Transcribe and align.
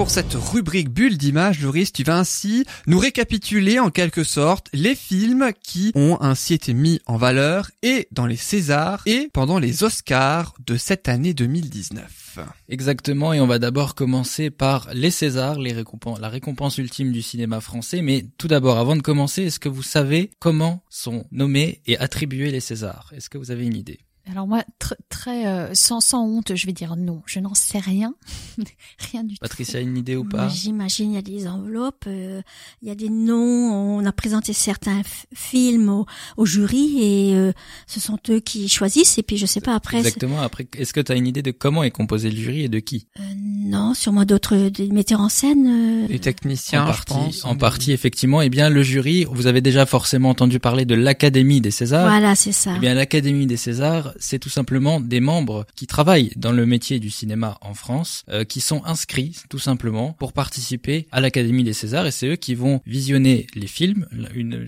pour 0.00 0.08
cette 0.08 0.32
rubrique 0.32 0.88
bulle 0.88 1.18
d'image, 1.18 1.60
Loris, 1.60 1.92
tu 1.92 2.04
vas 2.04 2.16
ainsi 2.16 2.64
nous 2.86 2.98
récapituler 2.98 3.78
en 3.78 3.90
quelque 3.90 4.24
sorte 4.24 4.70
les 4.72 4.94
films 4.94 5.50
qui 5.62 5.92
ont 5.94 6.16
ainsi 6.22 6.54
été 6.54 6.72
mis 6.72 7.02
en 7.04 7.18
valeur 7.18 7.70
et 7.82 8.08
dans 8.10 8.24
les 8.24 8.36
Césars 8.36 9.02
et 9.04 9.28
pendant 9.34 9.58
les 9.58 9.84
Oscars 9.84 10.54
de 10.66 10.78
cette 10.78 11.10
année 11.10 11.34
2019. 11.34 12.38
Exactement, 12.70 13.34
et 13.34 13.42
on 13.42 13.46
va 13.46 13.58
d'abord 13.58 13.94
commencer 13.94 14.48
par 14.48 14.88
les 14.94 15.10
Césars, 15.10 15.58
la 15.58 16.28
récompense 16.30 16.78
ultime 16.78 17.12
du 17.12 17.20
cinéma 17.20 17.60
français. 17.60 18.00
Mais 18.00 18.24
tout 18.38 18.48
d'abord, 18.48 18.78
avant 18.78 18.96
de 18.96 19.02
commencer, 19.02 19.42
est-ce 19.42 19.60
que 19.60 19.68
vous 19.68 19.82
savez 19.82 20.30
comment 20.38 20.82
sont 20.88 21.26
nommés 21.30 21.82
et 21.86 21.98
attribués 21.98 22.50
les 22.50 22.60
Césars? 22.60 23.12
Est-ce 23.14 23.28
que 23.28 23.36
vous 23.36 23.50
avez 23.50 23.66
une 23.66 23.76
idée? 23.76 24.00
Alors 24.30 24.46
moi, 24.46 24.62
tr- 24.80 24.94
très 25.08 25.46
euh, 25.46 25.70
sans, 25.74 26.00
sans 26.00 26.24
honte, 26.24 26.54
je 26.54 26.66
vais 26.66 26.72
dire 26.72 26.94
non. 26.96 27.22
Je 27.26 27.40
n'en 27.40 27.54
sais 27.54 27.78
rien, 27.78 28.14
rien 29.12 29.24
du 29.24 29.36
Patricia, 29.40 29.80
une 29.80 29.96
idée 29.96 30.16
ou 30.16 30.24
pas 30.24 30.48
J'imagine, 30.48 31.12
il 31.12 31.14
y 31.14 31.18
a 31.18 31.22
des 31.22 31.46
enveloppes, 31.48 32.04
euh, 32.06 32.42
il 32.82 32.88
y 32.88 32.90
a 32.90 32.94
des 32.94 33.08
noms, 33.08 33.96
on 33.98 34.04
a 34.06 34.12
présenté 34.12 34.52
certains 34.52 35.02
films 35.34 35.88
au, 35.88 36.06
au 36.36 36.46
jury 36.46 36.98
et 37.02 37.34
euh, 37.34 37.52
ce 37.86 37.98
sont 38.00 38.18
eux 38.28 38.40
qui 38.40 38.68
choisissent 38.68 39.18
et 39.18 39.22
puis 39.22 39.36
je 39.36 39.46
sais 39.46 39.60
pas 39.60 39.74
après. 39.74 39.98
Exactement. 39.98 40.40
Après, 40.40 40.66
est-ce 40.76 40.92
que 40.92 41.00
tu 41.00 41.12
as 41.12 41.16
une 41.16 41.26
idée 41.26 41.42
de 41.42 41.50
comment 41.50 41.82
est 41.82 41.90
composé 41.90 42.30
le 42.30 42.36
jury 42.36 42.62
et 42.64 42.68
de 42.68 42.78
qui 42.78 43.06
euh, 43.18 43.22
non, 43.36 43.94
sûrement 43.94 44.24
d'autres 44.24 44.68
des 44.68 44.88
metteurs 44.88 45.20
en 45.20 45.28
scène. 45.28 46.04
euh, 46.04 46.06
Les 46.08 46.18
techniciens, 46.18 46.82
En 46.82 46.86
je 46.86 46.90
partie, 46.92 47.14
pense. 47.14 47.44
en 47.44 47.54
partie, 47.56 47.92
effectivement. 47.92 48.42
Eh 48.42 48.48
bien, 48.48 48.68
le 48.68 48.82
jury, 48.82 49.24
vous 49.30 49.46
avez 49.46 49.60
déjà 49.60 49.86
forcément 49.86 50.30
entendu 50.30 50.58
parler 50.58 50.84
de 50.84 50.94
l'Académie 50.94 51.60
des 51.60 51.70
Césars. 51.70 52.08
voilà, 52.08 52.34
c'est 52.34 52.50
ça. 52.52 52.72
Eh 52.76 52.78
bien, 52.80 52.94
l'Académie 52.94 53.46
des 53.46 53.56
Césars, 53.56 54.09
c'est 54.18 54.38
tout 54.38 54.48
simplement 54.48 55.00
des 55.00 55.20
membres 55.20 55.66
qui 55.76 55.86
travaillent 55.86 56.32
dans 56.36 56.52
le 56.52 56.66
métier 56.66 56.98
du 56.98 57.10
cinéma 57.10 57.58
en 57.60 57.74
France, 57.74 58.24
euh, 58.28 58.44
qui 58.44 58.60
sont 58.60 58.82
inscrits 58.84 59.36
tout 59.48 59.58
simplement 59.58 60.12
pour 60.18 60.32
participer 60.32 61.06
à 61.12 61.20
l'Académie 61.20 61.64
des 61.64 61.72
Césars, 61.72 62.06
et 62.06 62.10
c'est 62.10 62.28
eux 62.28 62.36
qui 62.36 62.54
vont 62.54 62.80
visionner 62.86 63.46
les 63.54 63.66
films. 63.66 64.06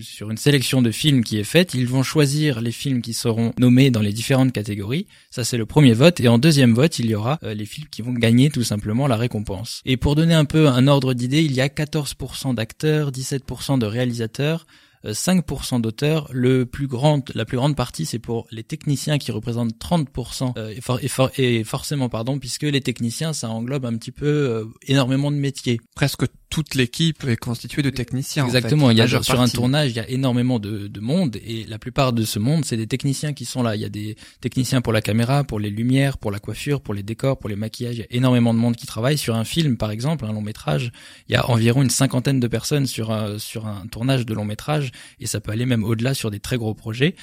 Sur 0.01 0.31
une 0.31 0.37
sélection 0.37 0.81
de 0.81 0.91
films 0.91 1.23
qui 1.23 1.37
est 1.37 1.43
faite, 1.43 1.73
ils 1.73 1.87
vont 1.87 2.03
choisir 2.03 2.61
les 2.61 2.71
films 2.71 3.01
qui 3.01 3.13
seront 3.13 3.53
nommés 3.57 3.91
dans 3.91 4.01
les 4.01 4.13
différentes 4.13 4.51
catégories. 4.51 5.07
Ça, 5.31 5.43
c'est 5.43 5.57
le 5.57 5.65
premier 5.65 5.93
vote. 5.93 6.19
Et 6.19 6.27
en 6.27 6.37
deuxième 6.37 6.73
vote, 6.73 6.99
il 6.99 7.07
y 7.07 7.15
aura 7.15 7.39
euh, 7.43 7.53
les 7.53 7.65
films 7.65 7.87
qui 7.89 8.01
vont 8.01 8.13
gagner 8.13 8.49
tout 8.49 8.63
simplement 8.63 9.07
la 9.07 9.17
récompense. 9.17 9.81
Et 9.85 9.97
pour 9.97 10.15
donner 10.15 10.33
un 10.33 10.45
peu 10.45 10.67
un 10.67 10.87
ordre 10.87 11.13
d'idée, 11.13 11.43
il 11.43 11.53
y 11.53 11.61
a 11.61 11.67
14% 11.67 12.55
d'acteurs, 12.55 13.11
17% 13.11 13.79
de 13.79 13.85
réalisateurs, 13.85 14.65
5% 15.11 15.81
d'auteurs. 15.81 16.27
Le 16.31 16.65
plus 16.65 16.87
grand, 16.87 17.29
la 17.35 17.45
plus 17.45 17.57
grande 17.57 17.75
partie, 17.75 18.05
c'est 18.05 18.19
pour 18.19 18.47
les 18.51 18.63
techniciens 18.63 19.17
qui 19.17 19.31
représentent 19.31 19.77
30%. 19.79 20.53
euh, 20.57 20.69
et, 20.75 20.81
for- 20.81 20.99
et 21.01 21.07
for- 21.07 21.31
et 21.37 21.63
forcément, 21.63 22.09
pardon, 22.09 22.39
puisque 22.39 22.63
les 22.63 22.81
techniciens, 22.81 23.33
ça 23.33 23.49
englobe 23.49 23.85
un 23.85 23.95
petit 23.97 24.11
peu 24.11 24.25
euh, 24.27 24.65
énormément 24.87 25.31
de 25.31 25.37
métiers. 25.37 25.79
Presque 25.95 26.23
toute 26.49 26.75
l'équipe 26.75 27.23
est 27.23 27.35
constituée 27.35 27.81
de 27.81 27.89
techniciens. 27.89 28.43
en 28.43 28.47
fait. 28.47 28.57
Exactement. 28.57 28.91
Il 28.91 28.97
y 28.97 29.01
a 29.01 29.07
sur 29.23 29.41
un 29.41 29.47
tournage, 29.57 29.89
il 29.89 29.95
y 29.95 29.99
a 29.99 30.07
énormément 30.09 30.59
de, 30.59 30.87
de 30.87 30.99
monde 30.99 31.35
et 31.37 31.65
la 31.67 31.79
plupart 31.79 32.13
de 32.13 32.23
ce 32.23 32.37
monde, 32.37 32.63
c'est 32.63 32.77
des 32.77 32.85
techniciens 32.85 33.33
qui 33.33 33.45
sont 33.45 33.63
là. 33.63 33.75
Il 33.75 33.81
y 33.81 33.85
a 33.85 33.89
des 33.89 34.15
techniciens 34.39 34.81
pour 34.81 34.93
la 34.93 35.01
caméra, 35.01 35.43
pour 35.43 35.59
les 35.59 35.71
lumières, 35.71 36.19
pour 36.19 36.29
la 36.29 36.37
coiffure, 36.37 36.81
pour 36.81 36.93
les 36.93 37.01
décors, 37.01 37.39
pour 37.39 37.49
les 37.49 37.55
maquillages. 37.55 37.95
Il 37.95 37.99
y 38.01 38.03
a 38.03 38.07
énormément 38.11 38.53
de 38.53 38.59
monde 38.59 38.75
qui 38.75 38.85
travaille 38.85 39.17
sur 39.17 39.35
un 39.35 39.45
film, 39.45 39.77
par 39.77 39.89
exemple, 39.89 40.25
un 40.25 40.31
long 40.31 40.41
métrage. 40.43 40.91
Il 41.27 41.33
y 41.33 41.35
a 41.35 41.49
environ 41.49 41.81
une 41.81 41.89
cinquantaine 41.89 42.39
de 42.39 42.47
personnes 42.47 42.85
sur 42.85 43.09
un, 43.11 43.39
sur 43.39 43.65
un 43.65 43.87
tournage 43.87 44.25
de 44.27 44.33
long 44.35 44.45
métrage 44.45 44.91
et 45.19 45.25
ça 45.27 45.39
peut 45.39 45.51
aller 45.51 45.65
même 45.65 45.83
au-delà 45.83 46.13
sur 46.13 46.31
des 46.31 46.39
très 46.39 46.57
gros 46.57 46.73
projets. 46.73 47.15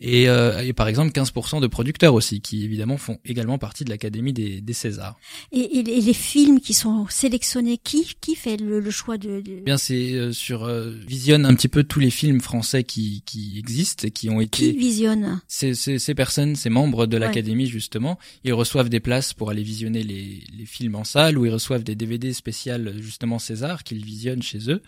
Et, 0.00 0.28
euh, 0.28 0.60
et 0.60 0.72
par 0.72 0.86
exemple, 0.88 1.12
15% 1.12 1.60
de 1.60 1.66
producteurs 1.66 2.14
aussi, 2.14 2.40
qui 2.40 2.64
évidemment 2.64 2.96
font 2.98 3.18
également 3.24 3.58
partie 3.58 3.84
de 3.84 3.90
l'Académie 3.90 4.32
des, 4.32 4.60
des 4.60 4.72
Césars. 4.72 5.18
Et, 5.52 5.82
les 5.82 6.12
films 6.12 6.60
qui 6.60 6.74
sont 6.74 7.06
sélectionnés, 7.08 7.78
qui 7.78 8.14
qui 8.20 8.34
fait 8.36 8.56
le, 8.56 8.80
le 8.80 8.90
choix 8.90 9.18
de, 9.18 9.40
de- 9.40 9.56
Eh 9.58 9.60
bien 9.62 9.76
c'est 9.76 10.12
euh, 10.14 10.32
sur 10.32 10.64
euh, 10.64 10.92
visionne 11.06 11.44
un 11.46 11.54
petit 11.54 11.68
peu 11.68 11.82
tous 11.84 12.00
les 12.00 12.10
films 12.10 12.40
français 12.40 12.84
qui 12.84 13.22
qui 13.26 13.58
existent 13.58 14.06
et 14.06 14.10
qui 14.10 14.30
ont 14.30 14.38
qui 14.38 14.66
été 14.66 14.72
visionne 14.72 15.40
ces, 15.48 15.74
ces, 15.74 15.98
ces 15.98 16.14
personnes, 16.14 16.54
ces 16.56 16.70
membres 16.70 17.06
de 17.06 17.16
Ouais. 17.18 17.24
l'académie 17.26 17.66
justement, 17.66 18.18
ils 18.44 18.52
reçoivent 18.54 18.88
des 18.88 19.00
places 19.00 19.34
pour 19.34 19.50
aller 19.50 19.62
visionner 19.64 20.04
les, 20.04 20.44
les 20.56 20.66
films 20.66 20.94
en 20.94 21.04
salle 21.04 21.36
ou 21.36 21.44
ils 21.46 21.52
reçoivent 21.52 21.82
des 21.82 21.96
DVD 21.96 22.32
spéciales 22.32 22.94
justement 23.00 23.38
César 23.40 23.82
qu'ils 23.82 24.04
visionnent 24.04 24.42
chez 24.42 24.70
eux. 24.70 24.82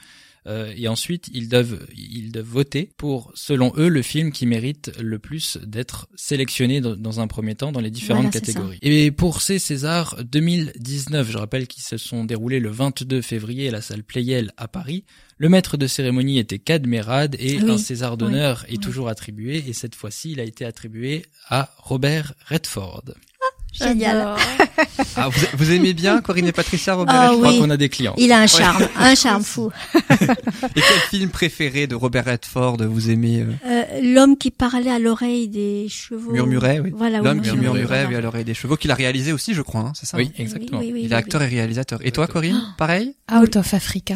Euh, 0.47 0.73
et 0.77 0.89
ensuite, 0.89 1.29
ils 1.35 1.49
doivent, 1.49 1.87
ils 1.95 2.33
doivent 2.33 2.47
voter 2.47 2.91
pour, 2.97 3.31
selon 3.35 3.73
eux, 3.77 3.89
le 3.89 4.03
film 4.03 4.33
qui 4.33 4.47
mérite 4.47 4.91
le 4.99 5.19
plus 5.19 5.59
d'être 5.63 6.09
sélectionné 6.17 6.81
dans, 6.81 6.97
dans 6.97 7.21
un 7.21 7.27
premier 7.27 7.55
temps 7.55 7.73
dans 7.73 7.81
les 7.81 7.91
différentes 7.91 8.23
Voilà, 8.25 8.41
catégories. 8.41 8.79
Et 8.83 9.11
pour 9.11 9.43
ces 9.43 9.59
Césars 9.59 10.17
2019, 10.25 11.31
je 11.31 11.39
rappelle 11.39 11.67
qu'ils 11.67 11.83
se 11.83 11.97
sont 11.99 12.25
déroulés 12.25 12.61
le 12.61 12.71
22 12.71 13.21
février 13.23 13.69
à 13.69 13.73
la 13.73 13.83
salle 13.83 14.03
Playel 14.03 14.53
à 14.57 14.67
Paris. 14.69 15.05
Le 15.39 15.49
maître 15.49 15.77
de 15.77 15.87
cérémonie 15.87 16.39
était 16.39 16.59
Kad 16.59 16.87
Merad 16.87 17.37
et 17.39 17.59
Oui. 17.63 17.71
un 17.71 17.79
César 17.79 18.17
d'honneur 18.17 18.65
est 18.69 18.73
Oui. 18.73 18.79
toujours 18.79 19.09
attribué 19.09 19.65
et 19.67 19.73
cette 19.73 19.95
fois-ci, 19.95 20.33
il 20.33 20.41
a 20.41 20.45
été 20.45 20.65
attribué 20.65 21.25
à 21.49 21.71
Robert 21.79 22.35
Redford. 22.47 23.05
Génial. 23.73 24.35
Ah, 25.17 25.29
vous, 25.29 25.47
vous 25.55 25.71
aimez 25.73 25.93
bien 25.93 26.21
Corinne 26.21 26.47
et 26.47 26.53
Patricia 26.53 26.95
Robert 26.95 27.15
Ah 27.15 27.29
Je 27.33 27.37
crois 27.37 27.51
oui. 27.51 27.59
qu'on 27.59 27.71
a 27.71 27.77
des 27.77 27.89
clients. 27.89 28.15
Il 28.19 28.33
a 28.33 28.41
un 28.41 28.47
charme, 28.47 28.87
un 28.97 29.15
charme 29.15 29.43
fou. 29.43 29.71
Et 29.95 30.81
quel 30.81 31.01
film 31.11 31.31
préféré 31.31 31.87
de 31.87 31.95
Robert 31.95 32.25
Redford 32.27 32.79
vous 32.89 33.11
aimez 33.11 33.41
euh, 33.43 33.53
Euh, 33.67 33.83
L'homme 34.03 34.37
qui 34.37 34.51
parlait 34.51 34.91
à 34.91 34.99
l'oreille 34.99 35.49
des 35.49 35.87
chevaux. 35.89 36.33
Murmurait, 36.33 36.81
oui. 36.81 36.93
Voilà, 36.95 37.19
L'homme 37.19 37.39
oui, 37.39 37.43
qui 37.49 37.51
murmurait, 37.57 37.79
murmurait 37.81 38.03
voilà. 38.05 38.19
à 38.19 38.21
l'oreille 38.21 38.45
des 38.45 38.55
chevaux, 38.55 38.77
qu'il 38.77 38.91
a 38.91 38.95
réalisé 38.95 39.33
aussi, 39.33 39.55
je 39.55 39.63
crois, 39.63 39.81
hein, 39.83 39.93
c'est 39.95 40.07
ça 40.07 40.17
Oui, 40.17 40.31
Oui, 40.37 40.43
exactement. 40.43 40.81
oui, 40.81 40.91
oui, 40.93 41.03
Il 41.05 41.13
est 41.13 41.17
acteur 41.17 41.43
et 41.43 41.47
réalisateur. 41.49 41.99
Et 42.03 42.11
toi, 42.13 42.27
Corinne 42.27 42.61
Pareil 42.79 43.15
Out 43.33 43.57
of 43.57 43.75
Africa. 43.75 44.15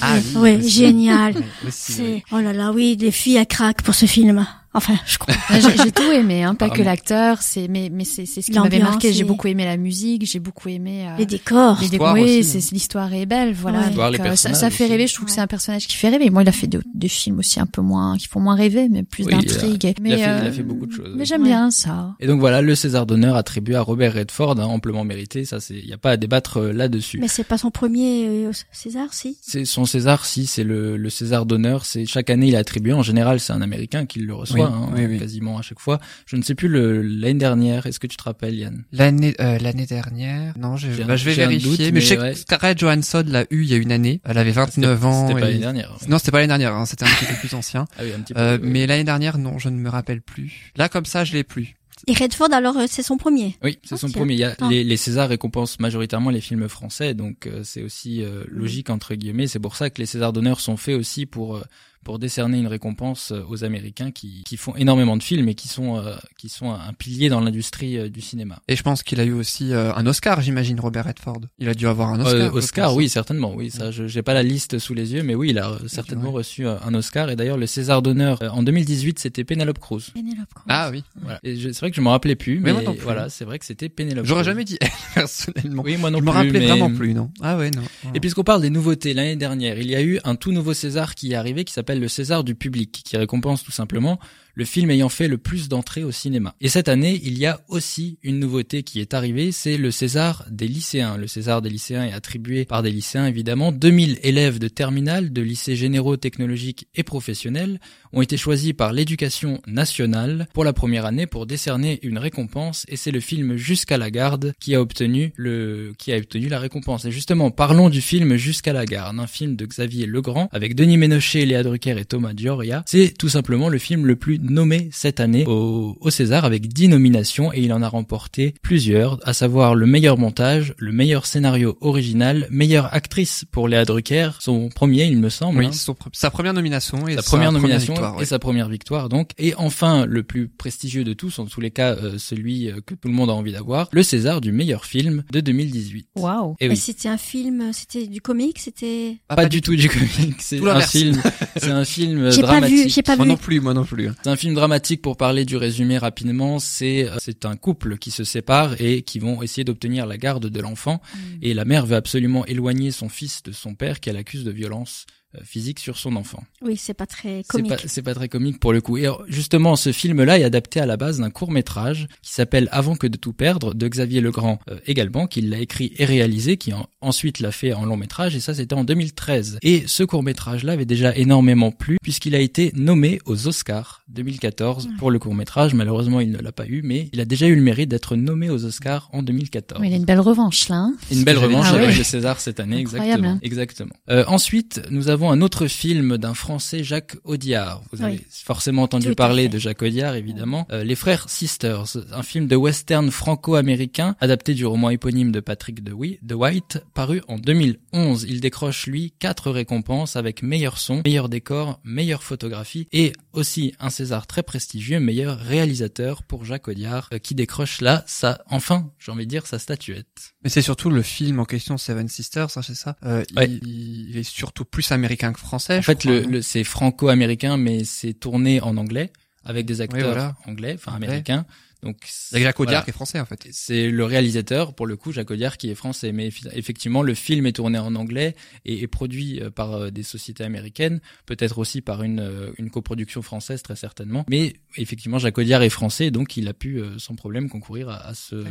Ah 0.00 0.14
oui, 0.36 0.66
génial. 0.68 1.34
Oui, 1.62 1.68
aussi, 1.68 2.22
oh 2.32 2.38
là 2.38 2.52
là, 2.52 2.72
oui, 2.72 2.96
des 2.96 3.10
filles 3.10 3.38
à 3.38 3.44
craque 3.44 3.82
pour 3.82 3.94
ce 3.94 4.06
film. 4.06 4.46
Enfin, 4.76 4.94
je 5.06 5.18
crois. 5.18 5.34
Euh, 5.52 5.60
J'ai 5.82 5.90
tout 5.92 6.10
aimé, 6.12 6.42
hein, 6.42 6.54
pas 6.54 6.70
que 6.70 6.82
l'acteur, 6.82 7.42
c'est 7.42 7.66
mais 7.68 7.90
mais 7.92 8.04
c'est 8.04 8.26
c'est 8.26 8.42
ce 8.42 8.50
qui 8.50 8.58
m'avait 8.58 8.78
marqué. 8.78 9.12
J'ai 9.12 9.24
beaucoup 9.24 9.48
aimé 9.48 9.64
la 9.64 9.76
musique, 9.76 10.26
j'ai 10.26 10.38
beaucoup 10.38 10.68
aimé 10.68 11.06
euh, 11.08 11.16
Les 11.18 11.26
décors. 11.26 11.76
les 11.80 11.88
L'histoire 11.88 12.14
oui, 12.14 12.44
c'est 12.44 12.58
hein. 12.58 12.68
l'histoire 12.72 13.12
est 13.14 13.26
belle, 13.26 13.54
voilà. 13.54 13.78
Ouais. 13.80 13.84
Donc, 13.86 13.94
Voir 13.94 14.10
les 14.10 14.20
euh, 14.20 14.34
ça, 14.36 14.70
fait 14.70 14.86
rêver. 14.86 15.06
Je 15.06 15.14
trouve 15.14 15.26
que 15.26 15.32
c'est 15.32 15.40
un 15.40 15.46
personnage 15.46 15.86
qui 15.86 15.96
fait 15.96 16.08
rêver. 16.08 16.30
Moi, 16.30 16.42
il 16.42 16.48
a 16.48 16.52
fait 16.52 16.66
de- 16.66 16.82
des 16.94 17.08
films 17.08 17.38
aussi 17.38 17.58
un 17.60 17.66
peu 17.66 17.80
moins, 17.82 18.16
qui 18.16 18.26
font 18.28 18.40
moins 18.40 18.54
rêver, 18.54 18.88
mais 18.88 19.02
plus 19.02 19.24
Oui, 19.24 19.32
d'intrigue. 19.32 19.82
il 19.84 19.88
fait- 19.88 19.94
il 20.18 20.22
a 20.22 20.28
euh, 20.44 20.52
fait 20.52 20.62
beaucoup 20.62 20.86
de 20.86 20.92
choses, 20.92 21.14
Mais 21.16 21.24
j'aime 21.24 21.42
Ouais. 21.42 21.48
bien 21.48 21.70
ça. 21.70 22.14
Et 22.20 22.26
donc 22.26 22.40
voilà, 22.40 22.60
le 22.62 22.74
César 22.74 23.06
d'honneur 23.06 23.36
attribué 23.36 23.76
à 23.76 23.80
Robert 23.82 24.14
Redford, 24.14 24.58
hein, 24.60 24.64
amplement 24.64 25.04
mérité. 25.04 25.44
Ça, 25.44 25.60
c'est, 25.60 25.74
il 25.74 25.86
n'y 25.86 25.92
a 25.92 25.98
pas 25.98 26.12
à 26.12 26.16
débattre 26.16 26.58
euh, 26.58 26.72
là-dessus. 26.72 27.18
Mais 27.18 27.28
c'est 27.28 27.44
pas 27.44 27.58
son 27.58 27.70
premier 27.70 28.26
euh, 28.28 28.50
César, 28.72 29.06
si? 29.12 29.38
C'est 29.40 29.64
son 29.64 29.84
César, 29.84 30.24
si 30.26 30.46
c'est 30.46 30.64
le, 30.64 30.96
le 30.96 31.10
César 31.10 31.46
d'honneur. 31.46 31.84
C'est 31.86 32.06
chaque 32.06 32.30
année 32.30 32.48
il 32.48 32.54
est 32.54 32.58
attribué. 32.58 32.92
En 32.92 33.02
général, 33.02 33.40
c'est 33.40 33.52
un 33.52 33.62
Américain 33.62 34.06
qui 34.06 34.20
le 34.20 34.34
reçoit, 34.34 34.65
Oui, 34.65 34.65
hein, 34.72 34.90
oui, 34.94 35.06
oui. 35.06 35.18
quasiment 35.18 35.58
à 35.58 35.62
chaque 35.62 35.78
fois. 35.80 36.00
Je 36.26 36.36
ne 36.36 36.42
sais 36.42 36.54
plus 36.54 36.68
le, 36.68 37.02
l'année 37.02 37.34
dernière. 37.38 37.86
Est-ce 37.86 37.98
que 38.00 38.06
tu 38.06 38.16
te 38.16 38.22
rappelles, 38.22 38.54
Yann? 38.54 38.84
L'année 38.92 39.34
euh, 39.40 39.58
l'année 39.58 39.86
dernière, 39.86 40.56
non, 40.58 40.76
je, 40.76 40.88
un- 41.02 41.06
bah, 41.06 41.16
je 41.16 41.24
vais 41.24 41.34
vérifier. 41.34 41.70
doute, 41.70 41.78
mais, 41.80 41.90
mais 41.92 42.00
je 42.00 42.06
sais 42.06 42.18
ouais. 42.18 42.32
que 42.32 42.38
Scarlett 42.38 42.78
Johansson 42.78 43.24
l'a 43.26 43.42
eu 43.50 43.62
il 43.62 43.68
y 43.68 43.74
a 43.74 43.76
une 43.76 43.92
année. 43.92 44.20
Elle 44.24 44.38
avait 44.38 44.50
29 44.52 44.94
C'était- 44.96 45.06
ans. 45.06 45.28
C'était 45.28 45.40
pas 45.40 45.46
et- 45.46 45.50
l'année 45.50 45.60
dernière. 45.60 45.96
Non, 46.08 46.18
c'était 46.18 46.30
pas 46.30 46.38
l'année 46.38 46.48
dernière. 46.48 46.74
hein, 46.74 46.86
c'était 46.86 47.04
un 47.04 47.08
petit 47.08 47.26
peu 47.26 47.34
plus 47.40 47.54
ancien. 47.54 47.86
Ah 47.98 48.02
oui, 48.04 48.12
un 48.16 48.20
petit 48.20 48.34
peu. 48.34 48.40
Euh, 48.40 48.58
oui. 48.62 48.68
mais 48.70 48.86
l'année 48.86 49.04
dernière, 49.04 49.38
non, 49.38 49.58
je 49.58 49.68
ne 49.68 49.76
me 49.78 49.88
rappelle 49.88 50.20
plus. 50.22 50.72
Là, 50.76 50.88
comme 50.88 51.04
ça, 51.06 51.24
je 51.24 51.32
l'ai 51.32 51.44
plus. 51.44 51.74
Et 52.06 52.12
Redford, 52.12 52.52
alors, 52.52 52.76
euh, 52.76 52.84
c'est 52.88 53.02
son 53.02 53.16
premier? 53.16 53.56
Oui, 53.64 53.78
c'est 53.82 53.96
son 53.96 54.10
premier. 54.10 54.34
Il 54.34 54.38
y 54.40 54.44
a, 54.44 54.54
les, 54.68 54.84
les 54.84 54.96
Césars 54.98 55.30
récompensent 55.30 55.80
majoritairement 55.80 56.28
les 56.28 56.42
films 56.42 56.68
français, 56.68 57.14
donc 57.14 57.46
euh, 57.46 57.62
c'est 57.64 57.82
aussi 57.82 58.22
euh, 58.22 58.44
logique 58.48 58.90
entre 58.90 59.14
guillemets. 59.14 59.46
C'est 59.46 59.58
pour 59.58 59.76
ça 59.76 59.88
que 59.88 59.98
les 59.98 60.06
Césars 60.06 60.34
d'honneur 60.34 60.60
sont 60.60 60.76
faits 60.76 60.94
aussi 60.94 61.24
pour 61.24 61.56
euh, 61.56 61.62
pour 62.06 62.20
décerner 62.20 62.58
une 62.58 62.68
récompense 62.68 63.32
euh, 63.32 63.42
aux 63.48 63.64
Américains 63.64 64.12
qui, 64.12 64.44
qui 64.46 64.56
font 64.56 64.76
énormément 64.76 65.16
de 65.16 65.24
films 65.24 65.48
et 65.48 65.54
qui 65.56 65.66
sont 65.66 65.96
euh, 65.98 66.14
qui 66.38 66.48
sont 66.48 66.70
un 66.70 66.92
pilier 66.96 67.28
dans 67.28 67.40
l'industrie 67.40 67.98
euh, 67.98 68.08
du 68.08 68.20
cinéma. 68.20 68.60
Et 68.68 68.76
je 68.76 68.82
pense 68.84 69.02
qu'il 69.02 69.18
a 69.18 69.24
eu 69.24 69.32
aussi 69.32 69.72
euh, 69.72 69.92
un 69.92 70.06
Oscar, 70.06 70.40
j'imagine, 70.40 70.78
Robert 70.78 71.04
Redford. 71.06 71.40
Il 71.58 71.68
a 71.68 71.74
dû 71.74 71.88
avoir 71.88 72.10
un 72.10 72.20
Oscar. 72.20 72.34
Euh, 72.34 72.48
je 72.52 72.56
Oscar, 72.58 72.94
oui, 72.94 73.08
certainement, 73.08 73.52
oui. 73.56 73.70
Ça, 73.72 73.90
je 73.90 74.06
j'ai 74.06 74.22
pas 74.22 74.34
la 74.34 74.44
liste 74.44 74.78
sous 74.78 74.94
les 74.94 75.14
yeux, 75.14 75.24
mais 75.24 75.34
oui, 75.34 75.50
il 75.50 75.58
a 75.58 75.78
certainement 75.88 76.28
Ouais. 76.30 76.36
reçu 76.36 76.64
un 76.68 76.94
Oscar. 76.94 77.28
Et 77.28 77.34
d'ailleurs, 77.34 77.56
le 77.58 77.66
César 77.66 78.02
d'honneur 78.02 78.40
euh, 78.40 78.50
en 78.50 78.62
2018, 78.62 79.18
c'était 79.18 79.42
Penelope 79.42 79.80
Cruz. 79.80 80.10
Pénélope 80.14 80.54
Cruz. 80.54 80.64
Ah 80.68 80.90
oui. 80.92 81.02
Voilà. 81.20 81.40
Je- 81.42 81.72
c'est 81.72 81.80
vrai 81.80 81.90
que 81.90 81.96
je 81.96 82.00
me 82.02 82.08
rappelais 82.08 82.36
plus, 82.36 82.60
Mais 82.60 82.66
mais, 82.66 82.72
moi 82.74 82.82
non 82.82 82.92
plus. 82.94 83.02
voilà, 83.02 83.28
c'est 83.30 83.44
vrai 83.44 83.58
que 83.58 83.64
c'était 83.64 83.88
Penelope. 83.88 84.26
J'aurais 84.26 84.44
jamais 84.44 84.62
dit 84.64 84.78
elle, 84.80 84.90
personnellement. 85.14 85.82
Oui, 85.84 85.96
moi 85.96 86.10
non 86.12 86.18
je 86.18 86.22
me 86.22 86.30
plus. 86.30 86.36
rappelais 86.38 86.60
mais- 86.60 86.66
vraiment 86.68 86.94
plus, 86.94 87.14
non. 87.14 87.32
Ah 87.42 87.56
ouais, 87.58 87.72
non. 87.72 87.82
Et 88.14 88.20
puisqu'on 88.20 88.44
parle 88.44 88.62
des 88.62 88.70
nouveautés, 88.70 89.12
l'année 89.12 89.34
dernière, 89.34 89.76
il 89.80 89.90
y 89.90 89.96
a 89.96 90.02
eu 90.02 90.20
un 90.22 90.36
tout 90.36 90.52
nouveau 90.52 90.72
César 90.72 91.16
qui 91.16 91.32
est 91.32 91.34
arrivé 91.34 91.64
qui 91.64 91.72
s'appelle 91.72 91.95
le 92.00 92.08
César 92.08 92.44
du 92.44 92.54
public, 92.54 93.02
qui 93.04 93.16
récompense 93.16 93.62
tout 93.62 93.72
simplement 93.72 94.18
le 94.56 94.64
film 94.64 94.90
ayant 94.90 95.10
fait 95.10 95.28
le 95.28 95.38
plus 95.38 95.68
d'entrées 95.68 96.02
au 96.02 96.10
cinéma. 96.10 96.56
Et 96.62 96.68
cette 96.68 96.88
année, 96.88 97.20
il 97.22 97.38
y 97.38 97.44
a 97.44 97.60
aussi 97.68 98.18
une 98.22 98.40
nouveauté 98.40 98.82
qui 98.82 99.00
est 99.00 99.12
arrivée, 99.12 99.52
c'est 99.52 99.76
le 99.76 99.90
César 99.90 100.46
des 100.50 100.66
lycéens. 100.66 101.18
Le 101.18 101.26
César 101.26 101.60
des 101.60 101.68
lycéens 101.68 102.06
est 102.06 102.12
attribué 102.12 102.64
par 102.64 102.82
des 102.82 102.90
lycéens 102.90 103.26
évidemment. 103.26 103.70
2000 103.70 104.18
élèves 104.22 104.58
de 104.58 104.68
terminale, 104.68 105.32
de 105.32 105.42
lycées 105.42 105.76
généraux, 105.76 106.16
technologiques 106.16 106.88
et 106.94 107.02
professionnels 107.02 107.78
ont 108.14 108.22
été 108.22 108.38
choisis 108.38 108.72
par 108.72 108.94
l'éducation 108.94 109.60
nationale 109.66 110.48
pour 110.54 110.64
la 110.64 110.72
première 110.72 111.04
année 111.04 111.26
pour 111.26 111.44
décerner 111.44 111.98
une 112.02 112.16
récompense 112.16 112.86
et 112.88 112.96
c'est 112.96 113.10
le 113.10 113.20
film 113.20 113.56
Jusqu'à 113.56 113.98
la 113.98 114.10
garde 114.10 114.54
qui 114.58 114.74
a 114.74 114.80
obtenu 114.80 115.32
le, 115.36 115.92
qui 115.98 116.12
a 116.12 116.16
obtenu 116.16 116.48
la 116.48 116.58
récompense. 116.58 117.04
Et 117.04 117.10
justement, 117.10 117.50
parlons 117.50 117.90
du 117.90 118.00
film 118.00 118.36
Jusqu'à 118.36 118.72
la 118.72 118.86
garde, 118.86 119.18
un 119.18 119.26
film 119.26 119.54
de 119.56 119.66
Xavier 119.66 120.06
Legrand 120.06 120.48
avec 120.50 120.74
Denis 120.74 120.96
Ménochet, 120.96 121.44
Léa 121.44 121.62
Drucker 121.62 121.98
et 121.98 122.04
Thomas 122.06 122.32
Gioria. 122.34 122.84
C'est 122.86 123.16
tout 123.18 123.28
simplement 123.28 123.68
le 123.68 123.78
film 123.78 124.06
le 124.06 124.16
plus 124.16 124.38
nommé 124.50 124.88
cette 124.92 125.20
année 125.20 125.44
au, 125.46 125.96
au 126.00 126.10
César 126.10 126.44
avec 126.44 126.68
10 126.68 126.88
nominations 126.88 127.52
et 127.52 127.60
il 127.60 127.72
en 127.72 127.82
a 127.82 127.88
remporté 127.88 128.54
plusieurs, 128.62 129.18
à 129.26 129.32
savoir 129.32 129.74
le 129.74 129.86
meilleur 129.86 130.18
montage, 130.18 130.74
le 130.78 130.92
meilleur 130.92 131.26
scénario 131.26 131.76
original, 131.80 132.46
meilleure 132.50 132.92
actrice 132.94 133.44
pour 133.50 133.68
Léa 133.68 133.84
Drucker, 133.84 134.30
son 134.40 134.68
premier 134.68 135.04
il 135.04 135.18
me 135.18 135.28
semble. 135.28 135.58
Oui, 135.58 135.66
hein. 135.66 135.72
son 135.72 135.96
sa 136.12 136.30
première 136.30 136.54
nomination 136.54 137.08
et 137.08 137.14
sa 137.16 137.22
première 137.22 137.52
nomination 137.52 137.94
victoire, 137.94 138.22
et 138.22 138.24
sa 138.24 138.38
première 138.38 138.68
victoire 138.68 139.08
donc. 139.08 139.30
Et 139.38 139.54
enfin 139.56 140.06
le 140.06 140.22
plus 140.22 140.48
prestigieux 140.48 141.04
de 141.04 141.12
tous, 141.12 141.38
en 141.38 141.46
tous 141.46 141.60
les 141.60 141.70
cas 141.70 141.94
euh, 141.96 142.18
celui 142.18 142.70
euh, 142.70 142.80
que 142.84 142.94
tout 142.94 143.08
le 143.08 143.14
monde 143.14 143.30
a 143.30 143.32
envie 143.34 143.52
d'avoir, 143.52 143.88
le 143.92 144.02
César 144.02 144.40
du 144.40 144.52
meilleur 144.52 144.84
film 144.84 145.24
de 145.30 145.40
2018. 145.40 146.08
Waouh. 146.16 146.56
Et 146.60 146.66
Et 146.66 146.76
c'était 146.76 147.08
un 147.08 147.16
film, 147.16 147.72
c'était 147.72 148.06
du 148.06 148.20
comique, 148.20 148.58
c'était. 148.58 149.16
Ah, 149.28 149.36
pas, 149.36 149.46
du 149.46 149.60
tout 149.60 149.76
du 149.76 149.88
comique, 149.88 150.36
c'est 150.40 150.66
un 150.66 150.80
film, 150.80 151.20
c'est 151.56 151.70
un 151.70 151.84
film 151.84 152.30
J'ai 152.30 152.42
pas 152.42 152.46
dramatique. 152.48 152.84
vu, 152.84 152.88
j'ai 152.90 153.02
pas 153.02 153.16
Moi 153.16 153.24
vu. 153.24 153.30
non 153.30 153.36
plus, 153.36 153.60
moi 153.60 153.74
non 153.74 153.84
plus. 153.84 154.10
C'est 154.22 154.30
un 154.30 154.35
film 154.36 154.54
dramatique 154.54 155.02
pour 155.02 155.16
parler 155.16 155.44
du 155.44 155.56
résumé 155.56 155.98
rapidement. 155.98 156.58
C'est 156.58 157.08
euh, 157.08 157.16
c'est 157.18 157.44
un 157.44 157.56
couple 157.56 157.98
qui 157.98 158.10
se 158.10 158.24
sépare 158.24 158.80
et 158.80 159.02
qui 159.02 159.18
vont 159.18 159.42
essayer 159.42 159.64
d'obtenir 159.64 160.06
la 160.06 160.18
garde 160.18 160.46
de 160.46 160.60
l'enfant. 160.60 161.00
Et 161.42 161.54
la 161.54 161.64
mère 161.64 161.86
veut 161.86 161.96
absolument 161.96 162.44
éloigner 162.46 162.90
son 162.90 163.08
fils 163.08 163.42
de 163.42 163.52
son 163.52 163.74
père 163.74 164.00
qu'elle 164.00 164.16
accuse 164.16 164.44
de 164.44 164.50
violence 164.50 165.06
physique 165.44 165.78
sur 165.78 165.96
son 165.98 166.16
enfant. 166.16 166.42
Oui, 166.62 166.76
c'est 166.76 166.94
pas 166.94 167.06
très 167.06 167.42
comique. 167.48 167.72
c'est 167.86 168.02
pas 168.02 168.14
très 168.14 168.28
comique 168.28 168.60
pour 168.60 168.72
le 168.72 168.80
coup. 168.80 168.96
Et 168.96 169.02
alors, 169.04 169.24
justement, 169.28 169.76
ce 169.76 169.92
film-là 169.92 170.38
est 170.38 170.44
adapté 170.44 170.80
à 170.80 170.86
la 170.86 170.96
base 170.96 171.18
d'un 171.20 171.30
court 171.30 171.50
métrage 171.50 172.08
qui 172.22 172.32
s'appelle 172.32 172.68
Avant 172.72 172.96
que 172.96 173.06
de 173.06 173.16
tout 173.16 173.32
perdre 173.32 173.74
de 173.74 173.88
Xavier 173.88 174.20
Legrand 174.20 174.58
euh, 174.70 174.78
également, 174.86 175.26
qui 175.26 175.40
l'a 175.40 175.58
écrit 175.58 175.92
et 175.98 176.04
réalisé, 176.04 176.56
qui 176.56 176.72
en- 176.72 176.86
ensuite 177.00 177.40
l'a 177.40 177.52
fait 177.52 177.72
en 177.72 177.84
long 177.84 177.96
métrage. 177.96 178.34
Et 178.36 178.40
ça, 178.40 178.54
c'était 178.54 178.74
en 178.74 178.84
2013. 178.84 179.58
Et 179.62 179.84
ce 179.86 180.02
court 180.02 180.22
métrage-là 180.22 180.72
avait 180.72 180.84
déjà 180.86 181.14
énormément 181.16 181.70
plu 181.72 181.96
puisqu'il 182.02 182.34
a 182.34 182.40
été 182.40 182.72
nommé 182.74 183.18
aux 183.26 183.46
Oscars 183.46 184.02
2014 184.08 184.88
pour 184.98 185.10
le 185.10 185.18
court 185.18 185.34
métrage. 185.34 185.74
Malheureusement, 185.74 186.20
il 186.20 186.30
ne 186.30 186.38
l'a 186.38 186.52
pas 186.52 186.66
eu, 186.66 186.82
mais 186.82 187.08
il 187.12 187.20
a 187.20 187.24
déjà 187.24 187.46
eu 187.46 187.54
le 187.54 187.62
mérite 187.62 187.88
d'être 187.90 188.16
nommé 188.16 188.50
aux 188.50 188.64
Oscars 188.64 189.08
en 189.12 189.22
2014. 189.22 189.80
Oui, 189.80 189.88
il 189.88 189.92
a 189.92 189.96
une 189.96 190.04
belle 190.04 190.20
revanche 190.20 190.68
là. 190.68 190.76
hein. 190.76 190.94
Une 191.10 191.24
belle 191.24 191.38
revanche 191.38 191.66
dire. 191.66 191.74
avec 191.74 191.86
Ah 191.88 191.90
ouais. 191.92 191.98
le 191.98 192.04
César 192.04 192.40
cette 192.40 192.60
année, 192.60 192.80
Incroyable, 192.80 193.06
exactement. 193.12 193.30
hein. 193.34 193.38
Exactement. 193.42 193.94
Euh, 194.10 194.24
ensuite, 194.28 194.82
nous 194.90 195.08
avons 195.08 195.25
un 195.30 195.40
autre 195.40 195.66
film 195.66 196.16
d'un 196.18 196.34
Français, 196.34 196.82
Jacques 196.84 197.16
Audiard. 197.24 197.82
Vous 197.92 198.02
avez 198.02 198.20
forcément 198.30 198.82
entendu 198.82 199.08
Tout 199.08 199.14
parler 199.14 199.48
de 199.48 199.58
Jacques 199.58 199.82
Audiard, 199.82 200.14
évidemment. 200.14 200.66
Euh, 200.70 200.84
Les 200.84 200.94
Frères 200.94 201.28
Sisters, 201.28 201.96
un 202.12 202.22
film 202.22 202.46
de 202.48 202.56
western 202.56 203.10
franco-américain 203.10 204.16
adapté 204.20 204.54
du 204.54 204.66
roman 204.66 204.90
éponyme 204.90 205.32
de 205.32 205.40
Patrick 205.40 205.82
de, 205.84 205.92
Wi- 205.92 206.18
de 206.22 206.34
White, 206.34 206.82
paru 206.94 207.22
en 207.28 207.38
2011. 207.38 208.26
Il 208.28 208.40
décroche 208.40 208.86
lui 208.86 209.12
quatre 209.18 209.50
récompenses 209.50 210.16
avec 210.16 210.42
meilleur 210.42 210.78
son, 210.78 211.02
meilleur 211.04 211.28
décor, 211.28 211.80
meilleure 211.84 212.22
photographie 212.22 212.88
et 212.92 213.12
aussi 213.32 213.74
un 213.80 213.90
César 213.90 214.26
très 214.26 214.42
prestigieux, 214.42 214.98
meilleur 215.00 215.38
réalisateur 215.38 216.22
pour 216.22 216.44
Jacques 216.44 216.68
Audiard, 216.68 217.08
euh, 217.12 217.18
qui 217.18 217.34
décroche 217.34 217.80
là 217.80 218.04
sa, 218.06 218.40
enfin, 218.50 218.90
j'ai 218.98 219.12
envie 219.12 219.24
de 219.26 219.30
dire 219.30 219.46
sa 219.46 219.58
statuette. 219.58 220.34
Mais 220.42 220.50
c'est 220.50 220.62
surtout 220.62 220.90
le 220.90 221.02
film 221.02 221.40
en 221.40 221.44
question, 221.44 221.76
Seven 221.76 222.08
Sisters, 222.08 222.56
hein, 222.56 222.62
c'est 222.62 222.74
ça? 222.74 222.96
Euh, 223.04 223.22
Ouais. 223.36 223.48
il, 223.62 224.10
il 224.10 224.16
est 224.18 224.22
surtout 224.22 224.64
plus 224.64 224.90
américain 224.92 225.05
que 225.32 225.38
français. 225.38 225.78
En 225.78 225.82
fait, 225.82 225.98
crois, 226.00 226.12
le, 226.12 226.20
le- 226.22 226.42
c'est 226.42 226.64
franco-américain, 226.64 227.56
mais 227.56 227.84
c'est 227.84 228.14
tourné 228.14 228.60
en 228.60 228.76
anglais 228.76 229.12
avec 229.44 229.66
des 229.66 229.80
acteurs 229.80 230.06
voilà. 230.06 230.36
anglais, 230.46 230.74
enfin 230.76 230.94
américains. 230.94 231.46
Donc 231.86 231.98
Jacques 232.32 232.58
Audiard 232.58 232.80
voilà. 232.80 232.82
qui 232.82 232.90
est 232.90 232.92
français 232.92 233.20
en 233.20 233.24
fait. 233.24 233.46
C'est 233.52 233.90
le 233.90 234.04
réalisateur, 234.04 234.74
pour 234.74 234.86
le 234.86 234.96
coup, 234.96 235.12
Jacques 235.12 235.30
Audiard, 235.30 235.56
qui 235.56 235.70
est 235.70 235.74
français. 235.74 236.10
Mais 236.12 236.30
effectivement, 236.52 237.02
le 237.02 237.14
film 237.14 237.46
est 237.46 237.52
tourné 237.52 237.78
en 237.78 237.94
anglais 237.94 238.34
et 238.64 238.82
est 238.82 238.86
produit 238.88 239.40
euh, 239.40 239.50
par 239.50 239.74
euh, 239.74 239.90
des 239.90 240.02
sociétés 240.02 240.42
américaines, 240.44 241.00
peut-être 241.26 241.58
aussi 241.58 241.80
par 241.80 242.02
une, 242.02 242.20
euh, 242.20 242.50
une 242.58 242.70
coproduction 242.70 243.22
française, 243.22 243.62
très 243.62 243.76
certainement. 243.76 244.24
Mais 244.28 244.54
effectivement, 244.76 245.18
Jacques 245.18 245.38
Audiard 245.38 245.62
est 245.62 245.70
français, 245.70 246.10
donc 246.10 246.36
il 246.36 246.48
a 246.48 246.54
pu 246.54 246.82
sans 246.98 247.14
problème 247.14 247.48
concourir 247.48 247.88
à, 247.88 248.08
à 248.08 248.14
ce... 248.14 248.44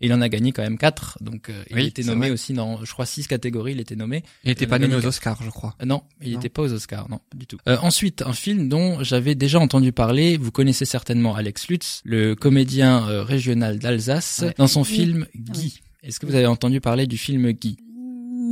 Il 0.00 0.12
en 0.12 0.20
a 0.20 0.28
gagné 0.28 0.50
quand 0.52 0.62
même 0.62 0.78
quatre, 0.78 1.18
donc 1.20 1.50
il 1.70 1.76
Oui, 1.76 1.86
était 1.86 2.02
nommé 2.02 2.30
aussi 2.30 2.52
dans, 2.52 2.84
je 2.84 2.92
crois, 2.92 3.06
six 3.06 3.26
catégories, 3.26 3.72
il 3.72 3.80
était 3.80 3.96
nommé. 3.96 4.22
Il 4.44 4.50
en 4.50 4.66
pas 4.66 4.78
nommé 4.78 4.96
aux 4.96 5.06
Oscars, 5.06 5.42
je 5.42 5.50
crois. 5.50 5.76
Non, 5.84 6.02
il 6.22 6.32
n'était 6.32 6.48
pas 6.48 6.62
aux 6.62 6.72
Oscars, 6.72 7.08
non, 7.08 7.20
du 7.34 7.46
tout. 7.46 7.58
Euh, 7.68 7.76
ensuite, 7.82 8.22
un 8.22 8.32
film 8.32 8.68
dont 8.68 9.02
j'avais 9.02 9.34
déjà 9.34 9.60
entendu 9.60 9.92
parler, 9.92 10.36
vous 10.36 10.50
connaissez 10.50 10.84
certainement 10.84 11.34
Alex 11.34 11.68
Lutz, 11.68 12.00
le 12.04 12.34
comédien 12.34 12.79
euh, 12.82 13.22
régional 13.22 13.78
d'Alsace, 13.78 14.40
Ouais. 14.42 14.54
dans 14.58 14.66
son 14.66 14.82
Oui. 14.82 14.88
film 14.88 15.26
Guy. 15.36 15.80
Est-ce 16.02 16.18
que 16.20 16.26
vous 16.26 16.34
avez 16.34 16.46
entendu 16.46 16.80
parler 16.80 17.06
du 17.06 17.18
film 17.18 17.50
Guy? 17.52 17.76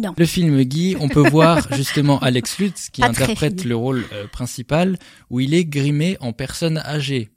Non. 0.01 0.15
Le 0.17 0.27
film 0.27 0.63
Guy, 0.63 0.97
on 1.01 1.09
peut 1.09 1.29
voir 1.29 1.67
justement 1.75 2.19
Alex 2.21 2.59
Lutz 2.59 2.89
qui 2.91 3.01
Pas 3.01 3.09
interprète 3.09 3.65
le 3.65 3.75
rôle 3.75 4.05
euh, 4.13 4.27
principal 4.29 4.97
où 5.31 5.41
il 5.41 5.55
est 5.55 5.65
grimé 5.65 6.17
en 6.21 6.33
personne 6.33 6.79
âgée. 6.79 7.31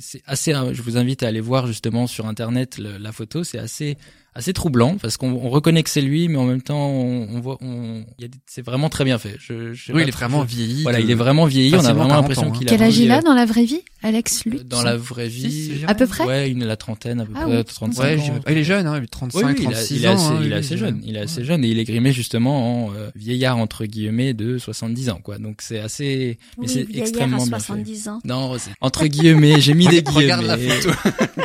C'est 0.00 0.22
assez. 0.24 0.54
euh, 0.54 0.72
Je 0.72 0.80
vous 0.80 0.96
invite 0.96 1.22
à 1.22 1.28
aller 1.28 1.40
voir 1.42 1.66
justement 1.66 2.06
sur 2.06 2.26
internet 2.26 2.78
le- 2.78 2.96
la 2.96 3.12
photo. 3.12 3.44
C'est 3.44 3.58
assez 3.58 3.98
assez 4.34 4.52
troublant 4.52 4.96
parce 4.96 5.16
qu'on 5.16 5.32
on 5.32 5.50
reconnaît 5.50 5.82
que 5.82 5.90
c'est 5.90 6.00
lui, 6.00 6.28
mais 6.28 6.36
en 6.38 6.44
même 6.44 6.62
temps 6.62 6.88
on, 6.88 7.28
on 7.34 7.40
voit. 7.40 7.58
On, 7.60 8.04
il 8.18 8.22
y 8.22 8.24
a 8.24 8.28
des- 8.28 8.38
c'est 8.46 8.64
vraiment 8.64 8.88
très 8.88 9.04
bien 9.04 9.18
fait. 9.18 9.36
Je, 9.40 9.72
je 9.74 9.92
Oui, 9.92 10.02
il 10.02 10.08
est 10.08 10.12
vraiment 10.12 10.42
je- 10.46 10.48
vieilli. 10.54 10.82
Voilà, 10.84 10.98
de- 10.98 11.04
il 11.04 11.10
est 11.10 11.14
vraiment 11.14 11.46
vieilli. 11.46 11.74
On 11.74 11.78
a 11.78 11.92
vraiment 11.92 12.08
40 12.08 12.22
l'impression 12.22 12.42
ans, 12.48 12.52
hein. 12.54 12.58
qu'il 12.58 12.68
a. 12.68 12.70
Quel 12.70 12.82
âge 12.82 12.98
il 12.98 13.10
euh, 13.10 13.14
a 13.16 13.22
dans 13.22 13.34
la 13.34 13.44
vraie 13.46 13.64
vie, 13.64 13.80
Alex 14.02 14.44
Lutz 14.44 14.64
Dans 14.64 14.82
la 14.82 14.96
vraie 14.96 15.28
vie. 15.28 15.82
À 15.86 15.94
peu 15.94 16.06
près 16.06 16.24
Ouais, 16.24 16.50
une 16.50 16.64
la 16.64 16.76
trentaine 16.76 17.20
à 17.20 17.26
peu 17.26 17.32
Ah 17.34 17.42
près, 17.46 17.56
oui. 17.58 17.64
35 17.64 18.02
Ouais, 18.02 18.12
ans. 18.12 18.22
dirais- 18.22 18.40
il 18.50 18.56
est 18.58 18.64
jeune, 18.64 18.86
hein, 18.86 18.94
il 18.98 19.04
a 19.04 19.06
35, 19.06 19.38
Oui, 19.38 19.44
oui, 19.46 19.54
il, 19.62 19.66
a- 19.66 19.70
36 19.72 19.94
il 19.96 20.04
est 20.04 20.08
ans. 20.08 20.12
assez, 20.14 20.24
hein, 20.26 20.40
il 20.44 20.52
est 20.52 20.56
assez 20.56 20.76
jeune. 20.76 21.00
Il 21.04 21.16
est 21.16 21.20
assez 21.20 21.44
jeune 21.44 21.64
et 21.64 21.68
il 21.68 21.78
est 21.78 21.84
grimé 21.84 22.12
justement 22.12 22.86
en 22.86 22.94
euh, 22.94 23.10
vieillard 23.16 23.58
entre 23.58 23.84
guillemets 23.84 24.32
de 24.34 24.58
70 24.58 25.10
ans, 25.10 25.20
quoi. 25.22 25.38
Donc 25.38 25.56
c'est 25.60 25.80
assez, 25.80 26.38
mais 26.58 26.66
Oui, 26.66 26.68
c'est 26.68 26.86
extrêmement 26.98 27.42
à 27.42 27.46
bien 27.46 27.58
fait. 27.58 27.64
70 27.66 28.08
ans. 28.08 28.20
Non, 28.24 28.56
c'est- 28.58 28.70
entre 28.80 29.06
guillemets, 29.06 29.60
j'ai 29.60 29.74
mis 29.74 29.86
des 29.88 30.02
guillemets. 30.02 30.32
Regarde 30.34 30.44
la 30.46 30.56
photo. 30.58 30.90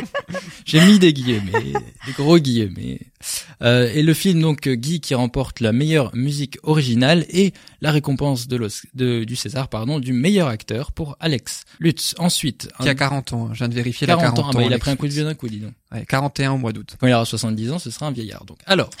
J'ai 0.64 0.84
mis 0.84 0.98
des 0.98 1.12
guillemets, 1.12 1.72
des 2.06 2.12
gros 2.16 2.38
guillemets. 2.38 2.75
mais 2.76 3.35
Euh, 3.62 3.90
et 3.94 4.02
le 4.02 4.12
film 4.14 4.40
donc 4.42 4.66
euh, 4.66 4.74
Guy 4.74 5.00
qui 5.00 5.14
remporte 5.14 5.60
la 5.60 5.72
meilleure 5.72 6.14
musique 6.14 6.58
originale 6.62 7.24
et 7.30 7.52
la 7.80 7.90
récompense 7.90 8.48
de 8.48 8.56
l'Os- 8.56 8.82
de- 8.94 9.24
du 9.24 9.34
César 9.36 9.68
pardon 9.68 9.98
du 9.98 10.12
meilleur 10.12 10.48
acteur 10.48 10.92
pour 10.92 11.16
Alex 11.20 11.64
Lutz. 11.80 12.14
Ensuite, 12.18 12.68
Qui 12.80 12.88
un- 12.88 12.92
a 12.92 12.94
40 12.94 13.32
ans. 13.32 13.48
Je 13.52 13.58
viens 13.58 13.68
de 13.68 13.74
vérifier 13.74 14.06
40 14.06 14.22
la 14.22 14.30
ans, 14.30 14.34
40 14.34 14.50
ah 14.54 14.58
bah, 14.58 14.64
il 14.66 14.72
a 14.74 14.78
pris 14.78 14.90
un 14.90 14.96
coup 14.96 15.06
de 15.06 15.12
vieux 15.12 15.24
d'un 15.24 15.34
coup, 15.34 15.48
dis 15.48 15.58
donc. 15.60 15.72
Ouais, 15.92 16.04
41 16.06 16.52
au 16.52 16.58
mois 16.58 16.72
d'août. 16.72 16.96
Quand 16.98 17.06
il 17.06 17.12
aura 17.12 17.24
70 17.24 17.70
ans, 17.72 17.78
ce 17.78 17.90
sera 17.90 18.06
un 18.06 18.10
vieillard. 18.10 18.44
Donc, 18.44 18.58
alors. 18.66 18.90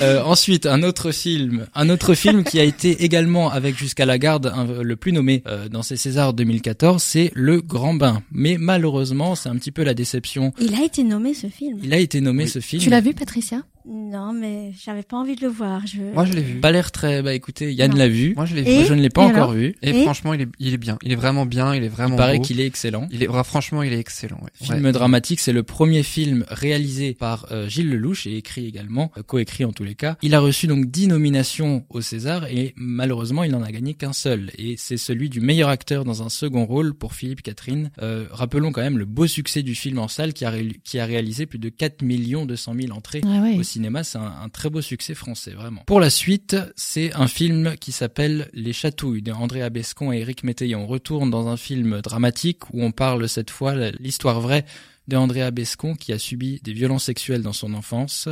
Euh, 0.00 0.22
ensuite, 0.22 0.66
un 0.66 0.82
autre 0.82 1.12
film, 1.12 1.66
un 1.74 1.88
autre 1.88 2.14
film 2.14 2.42
qui 2.44 2.58
a 2.58 2.64
été 2.64 3.04
également 3.04 3.50
avec 3.50 3.76
jusqu'à 3.78 4.04
la 4.06 4.18
garde 4.18 4.52
un- 4.54 4.82
le 4.82 4.96
plus 4.96 5.12
nommé 5.12 5.42
euh, 5.46 5.68
dans 5.68 5.82
ces 5.82 5.96
Césars 5.96 6.32
2014, 6.34 7.02
c'est 7.02 7.30
Le 7.34 7.60
Grand 7.60 7.94
Bain. 7.94 8.22
Mais 8.32 8.56
malheureusement, 8.58 9.34
c'est 9.34 9.48
un 9.48 9.56
petit 9.56 9.70
peu 9.70 9.82
la 9.84 9.94
déception. 9.94 10.52
Il 10.60 10.74
a 10.74 10.84
été 10.84 11.04
nommé 11.04 11.32
ce 11.34 11.46
film. 11.46 11.78
Il 11.82 11.92
a 11.94 11.98
été 11.98 12.20
nommé 12.20 12.44
Oui. 12.44 12.50
ce 12.50 12.58
film. 12.60 12.82
Tu 12.82 12.90
l'as 12.90 13.00
vu, 13.00 13.14
Patricia 13.24 13.64
Non, 13.86 14.32
mais 14.32 14.72
j'avais 14.82 15.02
pas 15.02 15.16
envie 15.18 15.36
de 15.36 15.42
le 15.42 15.48
voir. 15.48 15.86
Je... 15.86 16.00
Moi, 16.00 16.24
je 16.24 16.32
l'ai 16.32 16.42
vu. 16.42 16.60
Pas 16.60 16.72
l'air 16.72 16.90
très. 16.90 17.22
Bah 17.22 17.34
écoutez, 17.34 17.72
Yann 17.72 17.94
l'a 17.96 18.08
vu. 18.08 18.32
Moi, 18.34 18.46
je 18.46 18.54
l'ai 18.54 18.62
Et 18.62 18.64
vu. 18.64 18.74
Moi, 18.76 18.84
je 18.84 18.94
ne 18.94 19.02
l'ai 19.02 19.10
pas 19.10 19.22
Et 19.22 19.26
encore 19.26 19.52
vu. 19.52 19.74
Et, 19.82 19.90
Et 19.90 20.02
franchement, 20.04 20.32
il 20.32 20.40
est, 20.42 20.48
il 20.58 20.72
est 20.72 20.78
bien. 20.78 20.98
Il 21.02 21.12
est 21.12 21.16
vraiment 21.16 21.44
bien. 21.44 21.74
Il 21.74 21.84
est 21.84 21.88
vraiment 21.88 22.16
Il 22.16 22.18
paraît 22.18 22.40
qu'il 22.40 22.60
est 22.60 22.66
excellent. 22.66 23.06
Il 23.10 23.22
est, 23.22 23.28
franchement, 23.44 23.82
il 23.82 23.92
est 23.92 23.98
excellent. 23.98 24.38
ouais. 24.42 24.50
Film 24.54 24.84
Ouais. 24.84 24.92
dramatique, 24.92 25.40
c'est 25.40 25.52
le 25.52 25.62
premier 25.62 26.02
film 26.02 26.44
réalisé 26.48 27.12
par 27.14 27.46
euh, 27.52 27.68
Gilles 27.68 27.90
Lelouch 27.90 28.26
et 28.26 28.36
écrit 28.36 28.66
également, 28.66 29.12
euh, 29.18 29.22
coécrit 29.22 29.64
en 29.66 29.72
tous 29.72 29.84
les 29.84 29.94
cas. 29.94 30.16
Il 30.22 30.34
a 30.34 30.40
reçu 30.40 30.66
donc 30.66 30.86
10 30.90 31.08
nominations 31.08 31.84
au 31.90 32.00
César 32.00 32.46
et 32.46 32.72
malheureusement 32.76 33.42
il 33.44 33.50
n'en 33.52 33.62
a 33.62 33.70
gagné 33.70 33.94
qu'un 33.94 34.12
seul. 34.14 34.50
Et 34.56 34.76
c'est 34.78 34.96
celui 34.96 35.28
du 35.28 35.40
meilleur 35.40 35.68
acteur 35.68 36.04
dans 36.04 36.22
un 36.22 36.28
second 36.30 36.64
rôle 36.64 36.94
pour 36.94 37.12
Philippe 37.14 37.42
Catherine. 37.42 37.90
Euh, 38.00 38.26
rappelons 38.30 38.72
quand 38.72 38.80
même 38.82 38.98
le 38.98 39.04
beau 39.04 39.26
succès 39.26 39.62
du 39.62 39.74
film 39.74 39.98
en 39.98 40.08
salle 40.08 40.32
qui 40.32 40.44
a, 40.46 40.50
ré- 40.50 40.80
qui 40.84 40.98
a 40.98 41.04
réalisé 41.04 41.46
plus 41.46 41.58
de 41.58 41.68
4 41.68 42.02
millions 42.02 42.46
200 42.46 42.74
000 42.80 42.96
entrées 42.96 43.20
Ah 43.24 43.42
ouais. 43.42 43.58
au 43.58 43.62
cinéma, 43.74 44.04
c'est 44.04 44.18
un, 44.18 44.48
très 44.52 44.70
beau 44.70 44.80
succès 44.80 45.14
français, 45.14 45.50
vraiment. 45.50 45.82
Pour 45.86 45.98
la 45.98 46.10
suite, 46.10 46.56
c'est 46.76 47.12
un 47.14 47.26
film 47.26 47.74
qui 47.76 47.90
s'appelle 47.90 48.48
Les 48.52 48.72
Chatouilles 48.72 49.22
de 49.22 49.32
Andrea 49.32 49.68
Bescon 49.68 50.12
et 50.12 50.18
Eric 50.18 50.44
Métayer. 50.44 50.76
On 50.76 50.86
retourne 50.86 51.30
dans 51.30 51.48
un 51.48 51.56
film 51.56 52.00
dramatique 52.00 52.70
où 52.72 52.82
on 52.82 52.92
parle 52.92 53.28
cette 53.28 53.50
fois 53.50 53.74
l'histoire 53.98 54.40
vraie 54.40 54.64
de 55.08 55.16
Andrea 55.16 55.50
Bescon 55.50 55.96
qui 55.96 56.12
a 56.12 56.18
subi 56.18 56.60
des 56.62 56.72
violences 56.72 57.04
sexuelles 57.04 57.42
dans 57.42 57.52
son 57.52 57.74
enfance 57.74 58.28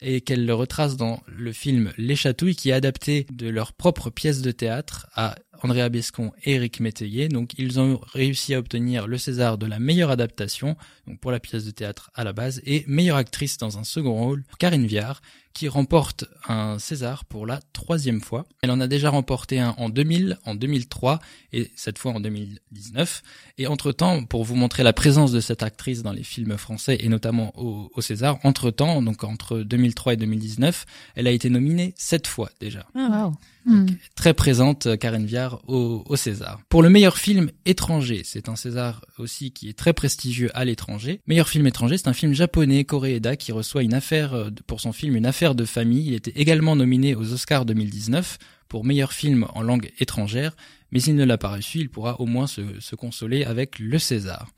et 0.00 0.20
qu'elle 0.20 0.46
le 0.46 0.54
retrace 0.54 0.96
dans 0.96 1.22
le 1.26 1.52
film 1.52 1.92
Les 1.98 2.16
Chatouilles 2.16 2.56
qui 2.56 2.70
est 2.70 2.74
adapté 2.74 3.26
de 3.32 3.48
leur 3.48 3.72
propre 3.72 4.10
pièce 4.10 4.42
de 4.42 4.52
théâtre 4.52 5.08
à 5.14 5.34
Andrea 5.62 5.88
Bescon 5.88 6.32
et 6.42 6.54
Eric 6.54 6.80
Métayer. 6.80 7.28
Donc 7.28 7.52
ils 7.58 7.80
ont 7.80 8.00
réussi 8.12 8.54
à 8.54 8.58
obtenir 8.58 9.06
le 9.06 9.18
César 9.18 9.58
de 9.58 9.66
la 9.66 9.78
meilleure 9.78 10.10
adaptation, 10.10 10.76
donc 11.06 11.20
pour 11.20 11.30
la 11.30 11.40
pièce 11.40 11.64
de 11.64 11.70
théâtre 11.70 12.10
à 12.14 12.24
la 12.24 12.32
base, 12.32 12.60
et 12.64 12.84
meilleure 12.86 13.16
actrice 13.16 13.58
dans 13.58 13.78
un 13.78 13.84
second 13.84 14.14
rôle, 14.14 14.44
Karine 14.58 14.86
Viard, 14.86 15.20
qui 15.54 15.68
remporte 15.68 16.24
un 16.48 16.78
César 16.80 17.24
pour 17.24 17.46
la 17.46 17.60
troisième 17.72 18.20
fois. 18.20 18.44
Elle 18.60 18.72
en 18.72 18.80
a 18.80 18.88
déjà 18.88 19.08
remporté 19.10 19.60
un 19.60 19.74
en 19.78 19.88
2000, 19.88 20.38
en 20.44 20.56
2003 20.56 21.20
et 21.52 21.70
cette 21.76 21.96
fois 21.96 22.12
en 22.12 22.20
2019. 22.20 23.22
Et 23.58 23.68
entre-temps, 23.68 24.24
pour 24.24 24.44
vous 24.44 24.56
montrer 24.56 24.82
la 24.82 24.92
présence 24.92 25.30
de 25.30 25.40
cette 25.40 25.62
actrice 25.62 26.02
dans 26.02 26.12
les 26.12 26.24
films 26.24 26.58
français 26.58 26.98
et 27.00 27.08
notamment 27.08 27.52
au, 27.56 27.88
César, 28.00 28.38
entre-temps, 28.42 29.00
donc 29.00 29.22
entre 29.22 29.60
2003 29.60 30.14
et 30.14 30.16
2019, 30.16 30.84
elle 31.14 31.28
a 31.28 31.30
été 31.30 31.48
nominée 31.48 31.94
sept 31.96 32.26
fois 32.26 32.50
déjà. 32.60 32.86
Wow. 32.94 33.34
Hmm. 33.66 33.86
très 34.14 34.34
présente 34.34 34.86
euh, 34.86 34.96
Karen 34.96 35.24
Viard 35.24 35.62
au, 35.66 36.04
César. 36.16 36.60
Pour 36.68 36.82
le 36.82 36.90
meilleur 36.90 37.16
film 37.16 37.50
étranger, 37.64 38.20
c'est 38.22 38.50
un 38.50 38.56
César 38.56 39.04
aussi 39.18 39.52
qui 39.52 39.70
est 39.70 39.78
très 39.78 39.94
prestigieux 39.94 40.50
à 40.54 40.66
l'étranger. 40.66 41.20
Meilleur 41.26 41.48
film 41.48 41.66
étranger, 41.66 41.96
c'est 41.96 42.08
un 42.08 42.12
film 42.12 42.34
japonais, 42.34 42.84
Koreeda, 42.84 43.36
qui 43.36 43.52
reçoit 43.52 43.82
une 43.82 43.94
affaire 43.94 44.34
euh, 44.34 44.50
pour 44.66 44.82
son 44.82 44.92
film 44.92 45.16
Une 45.16 45.24
affaire 45.24 45.54
de 45.54 45.64
famille. 45.64 46.08
Il 46.08 46.14
était 46.14 46.32
également 46.32 46.76
nominé 46.76 47.14
aux 47.14 47.32
Oscars 47.32 47.64
2019 47.64 48.38
pour 48.68 48.84
meilleur 48.84 49.12
film 49.12 49.46
en 49.54 49.62
langue 49.62 49.90
étrangère, 49.98 50.54
mais 50.90 51.02
il 51.02 51.14
ne 51.14 51.24
l'a 51.24 51.38
pas 51.38 51.54
reçu. 51.54 51.78
Il 51.78 51.88
pourra 51.88 52.20
au 52.20 52.26
moins 52.26 52.46
se, 52.46 52.80
se 52.80 52.96
consoler 52.96 53.44
avec 53.44 53.78
le 53.78 53.98
César. 53.98 54.50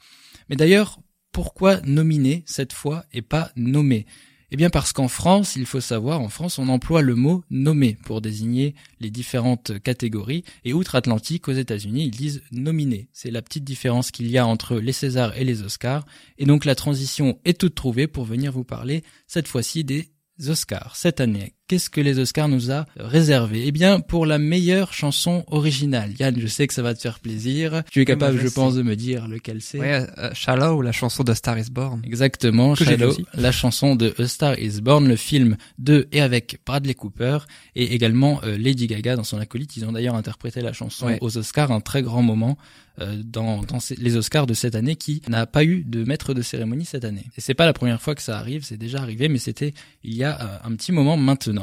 Mais 0.49 0.57
d'ailleurs, 0.57 0.99
pourquoi 1.31 1.81
nominer 1.83 2.43
cette 2.47 2.73
fois 2.73 3.05
et 3.13 3.23
pas 3.23 3.51
nommer? 3.57 4.07
Eh 4.51 4.57
bien 4.57 4.71
parce 4.71 4.93
qu'en 4.93 5.09
France, 5.09 5.57
il 5.57 5.67
faut 5.67 5.81
savoir, 5.81 6.21
en 6.21 6.29
France, 6.29 6.59
on 6.59 6.69
emploie 6.69 7.03
le 7.03 7.15
mot 7.15 7.43
nommer 7.51 7.97
pour 8.05 8.21
désigner 8.21 8.75
les 9.01 9.11
différentes 9.11 9.81
catégories. 9.81 10.45
Et 10.65 10.73
outre-Atlantique, 10.73 11.49
aux 11.49 11.53
États-Unis, 11.53 12.05
ils 12.05 12.17
disent 12.17 12.43
nominer. 12.53 13.09
C'est 13.13 13.31
la 13.31 13.43
petite 13.43 13.65
différence 13.65 14.11
qu'il 14.11 14.29
y 14.29 14.39
a 14.39 14.47
entre 14.47 14.77
les 14.77 14.93
Césars 14.93 15.37
et 15.37 15.45
les 15.45 15.63
Oscars. 15.63 16.07
Et 16.39 16.47
donc 16.47 16.65
la 16.65 16.75
transition 16.75 17.41
est 17.45 17.59
toute 17.59 17.75
trouvée 17.75 18.07
pour 18.07 18.25
venir 18.25 18.53
vous 18.53 18.65
parler 18.65 19.03
cette 19.27 19.49
fois-ci 19.49 19.85
des 19.85 20.11
Oscars. 20.49 20.95
Cette 20.97 21.21
année, 21.21 21.55
qu'est-ce 21.69 21.91
que 21.91 22.01
les 22.01 22.19
Oscars 22.19 22.49
nous 22.49 22.71
a 22.71 22.87
réservé? 22.97 23.65
Eh 23.67 23.73
bien, 23.73 24.01
pour 24.01 24.27
la 24.27 24.39
meilleure 24.39 24.93
chanson 24.93 25.45
originale. 25.49 26.13
Yann, 26.19 26.35
je 26.39 26.47
sais 26.47 26.67
que 26.67 26.75
ça 26.75 26.83
va 26.83 26.95
te 26.95 27.01
faire 27.01 27.21
plaisir. 27.21 27.83
Tu 27.91 28.01
es 28.01 28.05
capable, 28.05 28.39
je 28.39 28.47
je 28.47 28.53
pense, 28.53 28.75
de 28.75 28.83
me 28.83 28.95
dire 28.97 29.29
lequel 29.29 29.61
c'est? 29.61 29.79
Ouais, 29.79 30.07
euh, 30.19 30.31
Shallow, 30.35 30.81
la 30.83 30.93
chanson 30.93 31.25
de 31.25 31.35
Star 31.35 31.59
is 31.59 31.71
Born. 31.71 32.03
Exactement, 32.05 32.75
Que 32.75 33.05
aussi. 33.05 33.25
la 33.35 33.53
chanson 33.53 33.97
de 33.97 34.15
A 34.19 34.27
Star 34.29 34.59
Is 34.59 34.81
Born, 34.81 35.09
le 35.09 35.17
film 35.17 35.57
de 35.79 36.07
et 36.13 36.21
avec 36.21 36.61
Bradley 36.65 36.95
Cooper 36.95 37.39
et 37.75 37.95
également 37.95 38.41
euh, 38.45 38.57
Lady 38.57 38.87
Gaga 38.87 39.17
dans 39.17 39.25
son 39.25 39.39
acolyte. 39.39 39.77
Ils 39.77 39.85
ont 39.85 39.93
d'ailleurs 39.93 40.15
interprété 40.15 40.61
la 40.61 40.73
chanson 40.73 41.07
Ouais. 41.07 41.19
aux 41.21 41.37
Oscars, 41.39 41.73
un 41.73 41.81
très 41.81 42.03
grand 42.03 42.23
moment 42.23 42.57
euh, 43.01 43.21
dans, 43.25 43.63
dans 43.63 43.79
ces- 43.81 43.97
les 43.97 44.17
Oscars 44.17 44.47
de 44.47 44.55
cette 44.55 44.75
année 44.75 44.97
qui 44.97 45.21
n'a 45.29 45.47
pas 45.47 45.65
eu 45.65 45.85
de 45.85 46.03
maître 46.05 46.33
de 46.33 46.41
cérémonie 46.43 46.85
cette 46.87 47.05
année. 47.05 47.27
Et 47.37 47.41
c'est 47.41 47.53
pas 47.55 47.67
la 47.67 47.73
première 47.75 48.01
fois 48.01 48.15
que 48.15 48.23
ça 48.23 48.39
arrive, 48.39 48.65
c'est 48.65 48.79
déjà 48.79 49.01
arrivé, 49.03 49.29
mais 49.29 49.39
c'était 49.39 49.75
il 50.03 50.15
y 50.15 50.25
a 50.25 50.61
un 50.65 50.75
petit 50.77 50.93
moment 50.93 51.17
maintenant. 51.17 51.56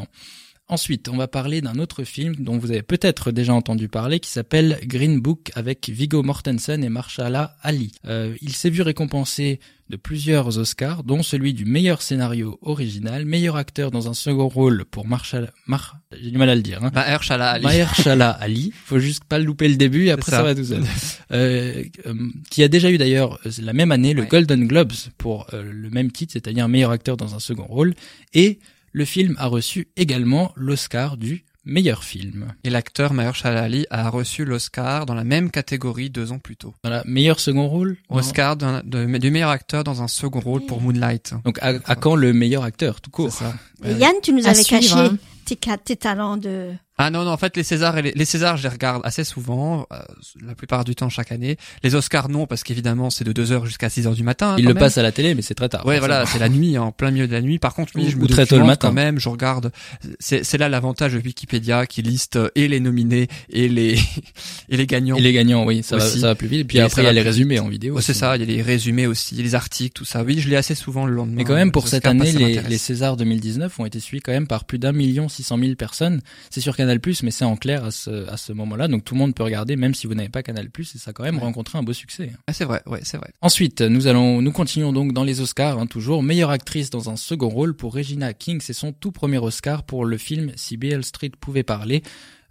Ensuite, 0.69 1.09
on 1.09 1.17
va 1.17 1.27
parler 1.27 1.59
d'un 1.61 1.77
autre 1.77 2.05
film 2.05 2.35
dont 2.39 2.57
vous 2.57 2.71
avez 2.71 2.83
peut-être 2.83 3.31
déjà 3.31 3.53
entendu 3.53 3.89
parler, 3.89 4.21
qui 4.21 4.29
s'appelle 4.29 4.79
Green 4.85 5.19
Book 5.19 5.51
avec 5.55 5.89
Viggo 5.89 6.23
Mortensen 6.23 6.83
et 6.85 6.89
Marshala 6.89 7.57
Ali. 7.61 7.91
Euh, 8.07 8.33
il 8.41 8.53
s'est 8.53 8.69
vu 8.69 8.81
récompensé 8.81 9.59
de 9.89 9.97
plusieurs 9.97 10.57
Oscars, 10.57 11.03
dont 11.03 11.21
celui 11.21 11.53
du 11.53 11.65
meilleur 11.65 12.01
scénario 12.01 12.57
original, 12.61 13.25
meilleur 13.25 13.57
acteur 13.57 13.91
dans 13.91 14.07
un 14.07 14.13
second 14.13 14.47
rôle 14.47 14.85
pour 14.85 15.05
Marshala, 15.05 15.49
Mar, 15.67 15.97
j'ai 16.17 16.31
du 16.31 16.37
mal 16.37 16.49
à 16.49 16.55
le 16.55 16.61
dire, 16.61 16.81
hein. 16.81 16.91
Mahershala 16.95 17.51
Ali. 17.51 17.63
Mahershala 17.65 18.29
Ali, 18.29 18.73
faut 18.85 18.99
juste 18.99 19.25
pas 19.25 19.39
louper 19.39 19.67
le 19.67 19.75
début 19.75 20.05
et 20.05 20.11
après 20.11 20.31
ça. 20.31 20.37
ça. 20.37 20.43
va 20.43 20.55
tout 20.55 20.63
seul. 20.63 20.83
Euh, 21.31 21.83
euh, 22.07 22.13
qui 22.49 22.63
a 22.63 22.69
déjà 22.69 22.89
eu 22.89 22.97
d'ailleurs 22.97 23.39
la 23.61 23.73
même 23.73 23.91
année 23.91 24.13
le 24.13 24.21
Ouais. 24.21 24.27
Golden 24.29 24.65
Globes 24.65 24.93
pour 25.17 25.47
le 25.51 25.89
même 25.89 26.11
titre, 26.11 26.31
c'est-à-dire 26.33 26.67
meilleur 26.69 26.91
acteur 26.91 27.17
dans 27.17 27.35
un 27.35 27.39
second 27.39 27.65
rôle, 27.65 27.93
et 28.33 28.59
le 28.93 29.05
film 29.05 29.35
a 29.37 29.47
reçu 29.47 29.89
également 29.97 30.51
l'Oscar 30.55 31.17
du 31.17 31.43
meilleur 31.65 32.03
film. 32.03 32.53
Et 32.63 32.69
l'acteur 32.69 33.13
Mahershala 33.13 33.63
Ali 33.63 33.85
a 33.89 34.09
reçu 34.09 34.43
l'Oscar 34.45 35.05
dans 35.05 35.13
la 35.15 35.23
même 35.23 35.49
catégorie 35.49 36.09
deux 36.09 36.31
ans 36.31 36.39
plus 36.39 36.57
tôt. 36.57 36.73
Voilà, 36.83 37.03
meilleur 37.05 37.39
second 37.39 37.67
rôle? 37.67 37.97
Oscar 38.09 38.55
de- 38.57 39.17
du 39.17 39.31
meilleur 39.31 39.49
acteur 39.49 39.83
dans 39.83 40.01
un 40.01 40.07
second 40.07 40.41
rôle 40.41 40.65
pour 40.65 40.81
Moonlight. 40.81 41.33
Donc 41.45 41.59
à, 41.61 41.73
à 41.85 41.95
quand 41.95 42.15
le 42.15 42.33
meilleur 42.33 42.63
acteur 42.63 43.01
tout 43.01 43.11
court? 43.11 43.31
Ça. 43.31 43.53
Et 43.83 43.93
Yann, 43.93 44.13
tu 44.21 44.33
nous 44.33 44.45
À 44.45 44.49
avais 44.51 44.63
suivre, 44.63 44.81
caché 44.81 45.17
hein. 45.65 45.77
tes 45.83 45.95
talents 45.95 46.37
de... 46.37 46.71
Ah 46.97 47.09
non, 47.09 47.23
non, 47.25 47.31
en 47.31 47.37
fait, 47.37 47.57
les 47.57 47.63
Césars, 47.63 47.97
et 47.97 48.01
les, 48.03 48.11
les 48.15 48.25
Césars, 48.25 48.55
je 48.57 48.63
les 48.63 48.69
regarde 48.69 49.01
assez 49.03 49.23
souvent, 49.23 49.87
euh, 49.91 49.97
la 50.45 50.53
plupart 50.53 50.83
du 50.85 50.93
temps 50.93 51.09
chaque 51.09 51.31
année. 51.31 51.57
Les 51.83 51.95
Oscars, 51.95 52.29
non, 52.29 52.45
parce 52.45 52.63
qu'évidemment, 52.63 53.09
c'est 53.09 53.23
de 53.23 53.33
2h 53.33 53.65
jusqu'à 53.65 53.87
6h 53.87 54.13
du 54.13 54.21
matin. 54.21 54.55
Il 54.59 54.63
quand 54.63 54.69
le 54.69 54.73
même. 54.75 54.81
passe 54.83 54.99
à 54.99 55.01
la 55.01 55.11
télé, 55.11 55.33
mais 55.33 55.41
c'est 55.41 55.55
très 55.55 55.69
tard. 55.69 55.85
Ouais, 55.87 55.97
voilà, 55.97 56.25
c'est 56.27 56.37
la 56.37 56.49
nuit, 56.49 56.77
en 56.77 56.91
plein 56.91 57.09
milieu 57.09 57.27
de 57.27 57.33
la 57.33 57.41
nuit. 57.41 57.57
Par 57.57 57.73
contre, 57.73 57.93
oui, 57.95 58.05
Ou- 58.05 58.09
je 58.11 58.17
me 58.17 58.27
très 58.27 58.45
tôt 58.45 58.59
le 58.59 58.63
matin. 58.65 58.89
quand 58.89 58.93
même, 58.93 59.19
je 59.19 59.27
regarde. 59.27 59.71
C'est 60.19 60.57
là 60.57 60.69
l'avantage 60.69 61.13
de 61.13 61.17
Wikipédia 61.17 61.87
qui 61.87 62.03
liste 62.03 62.35
euh, 62.35 62.49
et 62.55 62.67
les 62.67 62.79
nominés 62.79 63.27
et 63.49 63.67
les 63.69 63.93
et 64.69 64.77
les 64.77 64.85
gagnants. 64.85 65.15
Et 65.15 65.21
les 65.21 65.33
gagnants, 65.33 65.65
oui, 65.65 65.81
ça 65.83 65.97
va, 65.97 66.05
ça 66.07 66.27
va 66.27 66.35
plus 66.35 66.47
vite. 66.47 66.61
Et 66.61 66.63
puis 66.63 66.77
Et 66.77 66.81
après, 66.81 67.01
il 67.01 67.05
y 67.05 67.07
a 67.07 67.13
les 67.13 67.21
résumés 67.21 67.59
en 67.59 67.67
vidéo. 67.69 67.95
Ouais, 67.95 68.01
c'est 68.03 68.13
ça, 68.13 68.35
il 68.37 68.41
y 68.41 68.43
a 68.43 68.45
les 68.55 68.61
résumés 68.61 69.07
aussi, 69.07 69.35
les 69.35 69.55
articles, 69.55 69.93
tout 69.93 70.05
ça. 70.05 70.23
Oui, 70.23 70.39
je 70.39 70.47
l'ai 70.47 70.55
assez 70.57 70.75
souvent 70.75 71.05
le 71.07 71.13
lendemain. 71.15 71.37
Mais 71.37 71.43
quand 71.43 71.55
même, 71.55 71.71
pour 71.71 71.87
cette 71.87 72.05
Oscars, 72.05 72.11
année, 72.21 72.31
les, 72.33 72.61
les 72.61 72.77
Césars 72.77 73.17
2019 73.17 73.79
ont 73.79 73.85
été 73.87 73.99
suivis 73.99 74.21
quand 74.21 74.31
même 74.31 74.47
par 74.47 74.65
plus 74.65 74.77
d'un 74.79 74.91
million 74.91 75.27
six 75.27 75.41
cent 75.43 75.57
mille 75.57 75.75
personnes. 75.75 76.21
C'est 76.51 76.61
sur 76.61 76.75
Canal+, 76.75 76.92
mais 77.23 77.31
c'est 77.31 77.45
en 77.45 77.55
clair 77.55 77.83
à 77.85 77.91
ce, 77.91 78.27
à 78.29 78.37
ce 78.37 78.53
moment-là. 78.53 78.87
Donc 78.87 79.03
tout 79.05 79.13
le 79.13 79.19
monde 79.19 79.33
peut 79.35 79.43
regarder, 79.43 79.75
même 79.75 79.93
si 79.93 80.07
vous 80.07 80.13
n'avez 80.15 80.29
pas 80.29 80.43
Canal+, 80.43 80.67
et 80.77 80.83
ça 80.83 81.09
a 81.11 81.13
quand 81.13 81.23
même 81.23 81.35
Ouais. 81.35 81.41
rencontré 81.41 81.77
un 81.77 81.83
beau 81.83 81.93
succès. 81.93 82.31
Ah, 82.47 82.53
c'est 82.53 82.65
vrai, 82.65 82.81
ouais, 82.85 82.99
c'est 83.03 83.17
vrai. 83.17 83.31
Ensuite, 83.41 83.81
nous 83.81 84.07
allons, 84.07 84.41
nous 84.41 84.51
continuons 84.51 84.93
donc 84.93 85.13
dans 85.13 85.23
les 85.23 85.41
Oscars, 85.41 85.79
hein, 85.79 85.87
toujours. 85.87 86.23
Meilleure 86.23 86.49
actrice 86.51 86.89
dans 86.89 87.09
un 87.09 87.15
second 87.15 87.49
rôle 87.49 87.73
pour 87.75 87.93
Regina 87.93 88.33
King. 88.33 88.59
C'est 88.61 88.73
son 88.73 88.91
tout 88.91 89.11
premier 89.11 89.37
Oscar 89.37 89.83
pour 89.83 90.05
le 90.05 90.17
film 90.17 90.51
Si 90.55 90.77
Beale 90.77 91.03
Street 91.03 91.31
pouvait 91.39 91.63
parler. 91.63 92.03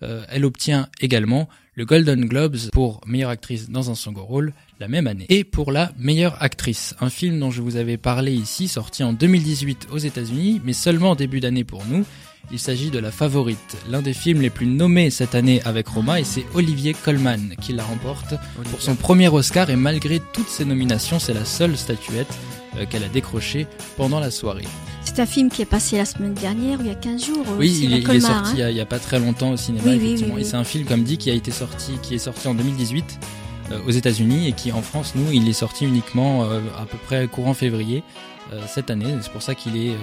Euh, 0.02 0.24
elle 0.30 0.44
obtient 0.44 0.88
également 1.00 1.48
le 1.74 1.84
Golden 1.84 2.24
Globes 2.26 2.56
pour 2.72 3.00
meilleure 3.06 3.30
actrice 3.30 3.70
dans 3.70 3.88
un 3.88 3.94
second 3.94 4.24
rôle 4.24 4.52
la 4.80 4.88
même 4.88 5.06
année. 5.06 5.26
Et 5.28 5.44
pour 5.44 5.70
la 5.70 5.92
meilleure 5.96 6.42
actrice, 6.42 6.94
un 7.00 7.08
film 7.08 7.38
dont 7.38 7.52
je 7.52 7.62
vous 7.62 7.76
avais 7.76 7.96
parlé 7.96 8.32
ici, 8.32 8.66
sorti 8.66 9.04
en 9.04 9.12
2018 9.12 9.86
aux 9.92 9.98
États-Unis, 9.98 10.60
mais 10.64 10.72
seulement 10.72 11.10
en 11.10 11.14
début 11.14 11.38
d'année 11.38 11.62
pour 11.62 11.84
nous. 11.86 12.04
Il 12.50 12.58
s'agit 12.58 12.90
de 12.90 12.98
La 12.98 13.10
Favorite, 13.10 13.76
l'un 13.88 14.02
des 14.02 14.12
films 14.12 14.42
les 14.42 14.50
plus 14.50 14.66
nommés 14.66 15.08
cette 15.10 15.34
année 15.34 15.62
avec 15.64 15.88
Roma, 15.88 16.20
et 16.20 16.24
c'est 16.24 16.44
Olivier 16.54 16.92
Colman 16.92 17.54
qui 17.60 17.72
la 17.72 17.84
remporte 17.84 18.34
pour 18.70 18.82
son 18.82 18.94
premier 18.94 19.28
Oscar 19.28 19.70
et 19.70 19.76
malgré 19.76 20.20
toutes 20.34 20.48
ses 20.48 20.64
nominations, 20.66 21.18
c'est 21.18 21.32
la 21.32 21.46
seule 21.46 21.78
statuette 21.78 22.28
euh, 22.76 22.84
qu'elle 22.84 23.04
a 23.04 23.08
décrochée 23.08 23.66
pendant 23.96 24.20
la 24.20 24.30
soirée. 24.30 24.64
C'est 25.04 25.18
un 25.20 25.26
film 25.26 25.48
qui 25.50 25.62
est 25.62 25.66
passé 25.66 25.96
la 25.96 26.04
semaine 26.04 26.34
dernière, 26.34 26.78
il 26.80 26.88
y 26.88 26.90
a 26.90 26.94
15 26.94 27.24
jours. 27.26 27.46
au 27.48 27.56
Oui, 27.58 27.68
il 27.68 27.74
cinéma 27.74 27.96
est, 27.96 27.98
il 27.98 28.02
est 28.02 28.06
Colmar, 28.06 28.46
sorti 28.46 28.62
hein. 28.62 28.68
il 28.70 28.76
y, 28.76 28.80
a, 28.80 28.86
pas 28.86 28.98
très 28.98 29.18
longtemps 29.18 29.50
au 29.52 29.56
cinéma, 29.56 29.84
Oui, 29.86 29.96
oui, 29.98 30.04
effectivement. 30.06 30.34
oui, 30.34 30.40
Et 30.42 30.44
c'est 30.44 30.56
un 30.56 30.64
film, 30.64 30.84
comme 30.84 31.04
dit, 31.04 31.16
qui 31.18 31.30
a 31.30 31.34
été 31.34 31.50
sorti, 31.50 31.92
qui 32.02 32.14
est 32.14 32.18
sorti 32.18 32.48
en 32.48 32.54
2018 32.54 33.18
euh, 33.72 33.78
aux 33.86 33.90
États-Unis 33.90 34.48
et 34.48 34.52
qui, 34.52 34.72
en 34.72 34.82
France, 34.82 35.12
nous, 35.14 35.30
il 35.32 35.48
est 35.48 35.52
sorti 35.54 35.86
uniquement 35.86 36.44
euh, 36.44 36.60
à 36.78 36.84
peu 36.84 36.98
près 36.98 37.26
courant 37.28 37.54
février 37.54 38.02
euh, 38.52 38.60
cette 38.66 38.90
année. 38.90 39.14
C'est 39.22 39.32
pour 39.32 39.42
ça 39.42 39.54
qu'il 39.54 39.76
est 39.76 39.90
euh, 39.90 39.96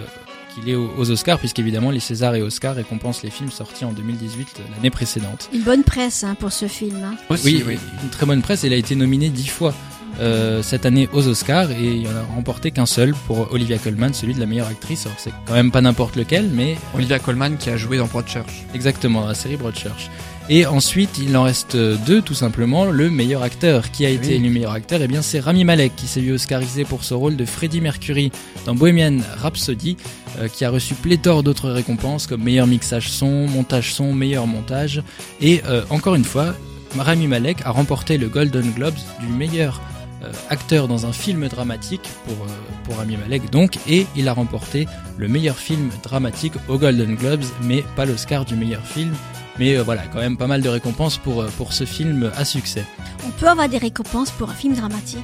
qu'il 0.60 0.70
est 0.70 0.76
aux, 0.76 1.10
Oscars, 1.10 1.40
puisqu'évidemment 1.40 1.92
les 1.92 2.00
Césars 2.00 2.36
et 2.36 2.42
Oscars 2.42 2.76
récompensent 2.76 3.24
les 3.24 3.30
films 3.30 3.52
sortis 3.52 3.86
en 3.86 3.92
2018 3.92 4.48
euh, 4.60 4.64
l'année 4.76 4.90
précédente. 4.90 5.50
Une 5.54 5.62
bonne 5.62 5.84
presse 5.84 6.24
hein, 6.24 6.36
pour 6.40 6.52
ce 6.52 6.68
film. 6.68 6.98
hein. 7.04 7.16
Aussi, 7.30 7.64
oui, 7.66 7.78
une 8.04 8.10
très 8.10 8.26
bonne 8.26 8.42
presse. 8.42 8.64
Il 8.64 8.74
a 8.74 8.78
été 8.78 8.96
nominé 8.96 9.30
dix 9.30 9.48
fois 9.48 9.74
euh, 10.20 10.62
cette 10.62 10.86
année 10.86 11.08
aux 11.14 11.28
Oscars 11.28 11.72
et 11.72 11.96
il 11.96 12.08
en 12.08 12.16
a 12.16 12.24
remporté 12.36 12.72
qu'un 12.72 12.86
seul 12.86 13.14
pour 13.28 13.52
Olivia 13.54 13.78
Colman, 13.78 14.14
celui 14.14 14.34
de 14.34 14.40
la 14.40 14.46
meilleure 14.46 14.68
actrice. 14.68 15.06
Alors 15.06 15.18
c'est 15.20 15.32
quand 15.46 15.54
même 15.54 15.72
pas 15.72 15.82
n'importe 15.82 16.16
lequel, 16.16 16.50
mais 16.50 16.78
Olivia 16.96 17.20
Colman 17.20 17.58
qui 17.58 17.70
a 17.70 17.78
joué 17.78 17.98
dans 17.98 18.08
Broadchurch. 18.08 18.66
exactement 18.74 19.22
dans 19.22 19.28
la 19.28 19.36
série 19.36 19.56
Broadchurch. 19.58 20.10
Et 20.52 20.66
ensuite, 20.66 21.20
il 21.20 21.38
en 21.38 21.44
reste 21.44 21.78
deux, 21.78 22.22
tout 22.24 22.34
simplement. 22.34 22.86
Le 22.86 23.12
meilleur 23.12 23.44
acteur, 23.44 23.92
qui 23.92 24.06
a 24.06 24.10
été 24.10 24.30
Oui. 24.30 24.34
élu 24.34 24.50
meilleur 24.50 24.72
acteur, 24.72 25.00
eh 25.02 25.08
bien 25.08 25.22
c'est 25.22 25.40
Rami 25.40 25.64
Malek 25.64 25.96
qui 25.96 26.08
s'est 26.08 26.22
vu 26.22 26.34
oscarisé 26.34 26.86
pour 26.86 27.04
ce 27.04 27.14
rôle 27.14 27.36
de 27.36 27.46
Freddie 27.46 27.82
Mercury 27.82 28.32
dans 28.66 28.74
Bohemian 28.74 29.20
Rhapsody, 29.38 29.96
euh, 30.40 30.48
qui 30.48 30.66
a 30.66 30.72
reçu 30.72 30.96
pléthore 30.96 31.44
d'autres 31.44 31.70
récompenses 31.70 32.26
comme 32.26 32.44
meilleur 32.44 32.66
mixage 32.66 33.12
son, 33.12 33.48
montage 33.48 33.94
son, 33.94 34.12
meilleur 34.12 34.48
montage. 34.48 35.04
Et 35.40 35.62
euh, 35.68 35.84
encore 35.92 36.16
une 36.16 36.24
fois, 36.26 36.56
Rami 36.98 37.28
Malek 37.28 37.58
a 37.66 37.72
remporté 37.72 38.18
le 38.18 38.28
Golden 38.28 38.72
Globes 38.72 38.98
du 39.20 39.28
meilleur 39.28 39.80
euh, 40.24 40.32
acteur 40.50 40.90
dans 40.90 41.06
un 41.06 41.14
film 41.14 41.48
dramatique 41.48 42.02
pour, 42.26 42.46
euh, 42.46 42.50
pour 42.84 42.98
Rami 42.98 43.16
Malek 43.16 43.50
donc, 43.52 43.78
et 43.88 44.06
il 44.18 44.28
a 44.28 44.34
remporté 44.34 44.86
le 45.18 45.30
meilleur 45.30 45.58
film 45.58 45.92
dramatique 46.04 46.54
au 46.68 46.78
Golden 46.78 47.16
Globes, 47.16 47.46
mais 47.64 47.86
pas 47.96 48.06
l'Oscar 48.06 48.44
du 48.44 48.56
meilleur 48.56 48.86
film. 48.86 49.14
Mais 49.60 49.78
euh, 49.78 49.84
voilà, 49.84 50.04
quand 50.12 50.20
même 50.20 50.38
pas 50.38 50.48
mal 50.48 50.62
de 50.62 50.70
récompenses 50.70 51.18
pour, 51.18 51.42
euh, 51.42 51.50
pour 51.58 51.74
ce 51.74 51.84
film 51.84 52.32
à 52.36 52.46
succès. 52.46 52.86
On 53.26 53.32
peut 53.32 53.48
avoir 53.48 53.70
des 53.70 53.78
récompenses 53.78 54.32
pour 54.32 54.50
un 54.50 54.54
film 54.54 54.74
dramatique? 54.74 55.20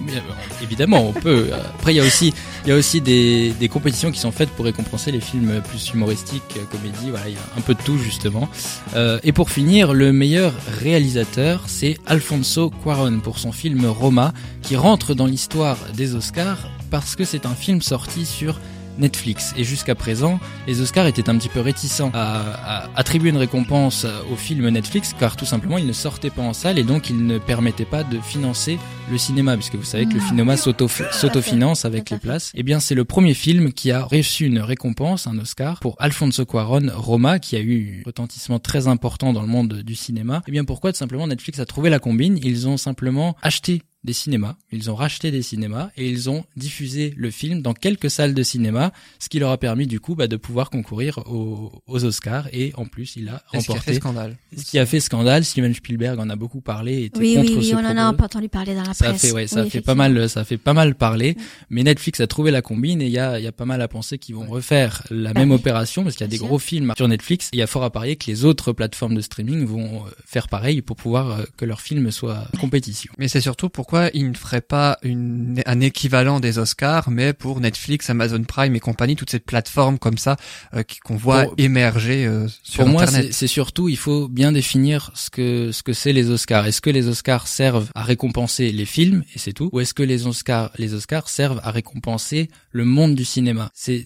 Mais, 0.00 0.16
euh, 0.16 0.20
évidemment, 0.62 1.08
on 1.08 1.12
peut. 1.12 1.50
Après, 1.78 1.92
il 1.92 1.96
y 1.96 2.00
a 2.00 2.04
aussi, 2.04 2.32
il 2.64 2.70
y 2.70 2.72
a 2.72 2.76
aussi 2.76 3.00
des, 3.00 3.52
des 3.52 3.68
compétitions 3.68 4.10
qui 4.10 4.18
sont 4.18 4.32
faites 4.32 4.50
pour 4.50 4.64
récompenser 4.64 5.12
les 5.12 5.20
films 5.20 5.60
plus 5.68 5.90
humoristiques, 5.92 6.42
euh, 6.56 6.64
comédie. 6.64 7.10
Voilà, 7.10 7.28
il 7.28 7.34
y 7.34 7.36
a 7.36 7.58
un 7.58 7.60
peu 7.60 7.74
de 7.74 7.82
tout 7.82 7.98
justement. 7.98 8.48
Euh, 8.94 9.18
et 9.22 9.32
pour 9.32 9.50
finir, 9.50 9.92
le 9.92 10.12
meilleur 10.12 10.52
réalisateur, 10.80 11.64
c'est 11.66 11.98
Alfonso 12.06 12.70
Cuarón 12.82 13.20
pour 13.20 13.38
son 13.38 13.52
film 13.52 13.84
Roma, 13.86 14.32
qui 14.62 14.76
rentre 14.76 15.14
dans 15.14 15.26
l'histoire 15.26 15.76
des 15.94 16.14
Oscars 16.14 16.68
parce 16.90 17.14
que 17.14 17.24
c'est 17.24 17.46
un 17.46 17.54
film 17.54 17.82
sorti 17.82 18.24
sur 18.24 18.58
Netflix. 19.00 19.54
Et 19.56 19.64
jusqu'à 19.64 19.94
présent, 19.94 20.38
les 20.66 20.80
Oscars 20.80 21.06
étaient 21.06 21.28
un 21.28 21.36
petit 21.36 21.48
peu 21.48 21.60
réticents 21.60 22.10
à, 22.14 22.88
attribuer 22.94 23.30
une 23.30 23.36
récompense 23.36 24.06
au 24.30 24.36
film 24.36 24.68
Netflix, 24.68 25.14
car 25.18 25.36
tout 25.36 25.46
simplement, 25.46 25.78
ils 25.78 25.86
ne 25.86 25.92
sortaient 25.92 26.30
pas 26.30 26.42
en 26.42 26.52
salle 26.52 26.78
et 26.78 26.84
donc 26.84 27.10
ils 27.10 27.26
ne 27.26 27.38
permettaient 27.38 27.84
pas 27.84 28.04
de 28.04 28.18
financer 28.20 28.78
le 29.10 29.18
cinéma, 29.18 29.56
puisque 29.56 29.74
vous 29.74 29.84
savez 29.84 30.06
que 30.06 30.14
le 30.14 30.20
cinéma 30.20 30.56
s'autofinance 30.56 31.84
avec 31.84 32.10
les 32.10 32.18
places. 32.18 32.50
Et 32.54 32.60
eh 32.60 32.62
bien, 32.62 32.78
c'est 32.78 32.94
le 32.94 33.04
premier 33.04 33.34
film 33.34 33.72
qui 33.72 33.90
a 33.90 34.02
reçu 34.02 34.46
une 34.46 34.60
récompense, 34.60 35.26
un 35.26 35.38
Oscar, 35.38 35.80
pour 35.80 35.96
Alfonso 35.98 36.44
Cuarón, 36.44 36.90
Roma, 36.94 37.38
qui 37.38 37.56
a 37.56 37.60
eu 37.60 38.00
un 38.00 38.06
retentissement 38.06 38.58
très 38.58 38.86
important 38.86 39.32
dans 39.32 39.42
le 39.42 39.48
monde 39.48 39.82
du 39.82 39.94
cinéma. 39.94 40.38
Et 40.38 40.48
eh 40.48 40.52
bien, 40.52 40.64
pourquoi 40.64 40.92
Tout 40.92 40.98
simplement, 40.98 41.26
Netflix 41.26 41.58
a 41.58 41.66
trouvé 41.66 41.90
la 41.90 41.98
combine? 41.98 42.38
Ils 42.42 42.68
ont 42.68 42.76
simplement 42.76 43.36
acheté 43.42 43.82
des 44.02 44.12
cinémas, 44.14 44.56
ils 44.72 44.90
ont 44.90 44.94
racheté 44.94 45.30
des 45.30 45.42
cinémas 45.42 45.90
et 45.96 46.08
ils 46.08 46.30
ont 46.30 46.44
diffusé 46.56 47.12
le 47.16 47.30
film 47.30 47.60
dans 47.60 47.74
quelques 47.74 48.10
salles 48.10 48.32
de 48.32 48.42
cinéma, 48.42 48.92
ce 49.18 49.28
qui 49.28 49.38
leur 49.38 49.50
a 49.50 49.58
permis 49.58 49.86
du 49.86 50.00
coup 50.00 50.14
bah, 50.14 50.26
de 50.26 50.36
pouvoir 50.36 50.70
concourir 50.70 51.18
aux, 51.26 51.82
Oscars 51.86 52.48
et 52.52 52.72
en 52.76 52.86
plus 52.86 53.16
il 53.16 53.28
a 53.28 53.42
remporté. 53.46 53.60
Ce 53.60 53.66
qui 53.66 53.72
a 53.72 53.80
fait 53.80 53.94
scandale. 53.94 54.36
Ce 54.56 54.64
qui 54.64 54.78
a 54.78 54.86
fait 54.86 55.00
scandale, 55.00 55.44
Steven 55.44 55.74
Spielberg 55.74 56.18
en 56.18 56.30
a 56.30 56.36
beaucoup 56.36 56.62
parlé. 56.62 57.04
Était 57.04 57.20
oui, 57.20 57.34
contre 57.34 57.52
oui, 57.52 57.58
oui, 57.60 57.74
on 57.74 57.78
en 57.78 57.96
a 57.96 58.12
pas 58.14 58.24
entendu 58.24 58.48
parler 58.48 58.74
dans 58.74 58.84
la 58.84 58.94
ça 58.94 59.06
presse. 59.08 59.24
A 59.24 59.26
fait, 59.26 59.32
ouais, 59.32 59.46
ça 59.46 59.66
fait 59.66 59.82
pas 59.82 59.94
mal, 59.94 60.28
ça 60.30 60.44
fait 60.44 60.56
pas 60.56 60.72
mal 60.72 60.94
parler. 60.94 61.36
Mais 61.68 61.82
Netflix 61.82 62.20
a 62.20 62.26
trouvé 62.26 62.50
la 62.50 62.62
combine 62.62 63.02
et 63.02 63.06
il 63.06 63.12
y 63.12 63.18
a, 63.18 63.38
y 63.38 63.46
a 63.46 63.52
pas 63.52 63.66
mal 63.66 63.82
à 63.82 63.88
penser 63.88 64.16
qu'ils 64.16 64.34
vont 64.34 64.46
refaire 64.46 65.02
la 65.10 65.34
bah 65.34 65.40
même 65.40 65.50
opération 65.50 66.02
parce 66.02 66.16
qu'il 66.16 66.24
y 66.24 66.28
a 66.28 66.30
des 66.30 66.38
gros 66.38 66.58
films 66.58 66.94
sur 66.96 67.06
Netflix. 67.06 67.48
Et 67.48 67.56
il 67.56 67.58
y 67.58 67.62
a 67.62 67.66
fort 67.66 67.84
à 67.84 67.90
parier 67.90 68.16
que 68.16 68.26
les 68.30 68.46
autres 68.46 68.72
plateformes 68.72 69.14
de 69.14 69.20
streaming 69.20 69.66
vont 69.66 70.06
euh, 70.06 70.10
faire 70.24 70.48
pareil 70.48 70.80
pour 70.80 70.96
pouvoir 70.96 71.30
euh, 71.30 71.44
que 71.58 71.66
leurs 71.66 71.82
films 71.82 72.10
soient 72.10 72.48
compétition. 72.58 73.12
Mais 73.18 73.28
c'est 73.28 73.40
surtout 73.40 73.68
pourquoi 73.90 74.10
ils 74.14 74.30
ne 74.30 74.36
feraient 74.36 74.60
pas 74.60 74.98
une, 75.02 75.64
un 75.66 75.80
équivalent 75.80 76.38
des 76.38 76.60
Oscars, 76.60 77.10
mais 77.10 77.32
pour 77.32 77.58
Netflix, 77.58 78.08
Amazon 78.08 78.44
Prime 78.44 78.76
et 78.76 78.78
compagnie, 78.78 79.16
toutes 79.16 79.30
ces 79.30 79.40
plateformes 79.40 79.98
comme 79.98 80.16
ça 80.16 80.36
euh, 80.74 80.84
qu'on 81.04 81.16
voit 81.16 81.48
émerger 81.58 82.24
euh, 82.24 82.46
sur 82.62 82.84
pour 82.84 83.00
Internet. 83.00 83.24
moi, 83.24 83.32
c'est 83.32 83.48
surtout 83.48 83.88
il 83.88 83.96
faut 83.96 84.28
bien 84.28 84.52
définir 84.52 85.10
ce 85.16 85.28
que 85.28 85.72
ce 85.72 85.82
que 85.82 85.92
c'est 85.92 86.12
les 86.12 86.30
Oscars. 86.30 86.68
Est-ce 86.68 86.80
que 86.80 86.90
les 86.90 87.08
Oscars 87.08 87.48
servent 87.48 87.90
à 87.96 88.04
récompenser 88.04 88.70
les 88.70 88.84
films 88.84 89.24
et 89.34 89.40
c'est 89.40 89.52
tout, 89.52 89.70
ou 89.72 89.80
est-ce 89.80 89.92
que 89.92 90.04
les 90.04 90.28
Oscars 90.28 90.70
les 90.78 90.94
Oscars 90.94 91.28
servent 91.28 91.60
à 91.64 91.72
récompenser 91.72 92.48
le 92.70 92.84
monde 92.84 93.16
du 93.16 93.24
cinéma? 93.24 93.72
C'est 93.74 94.04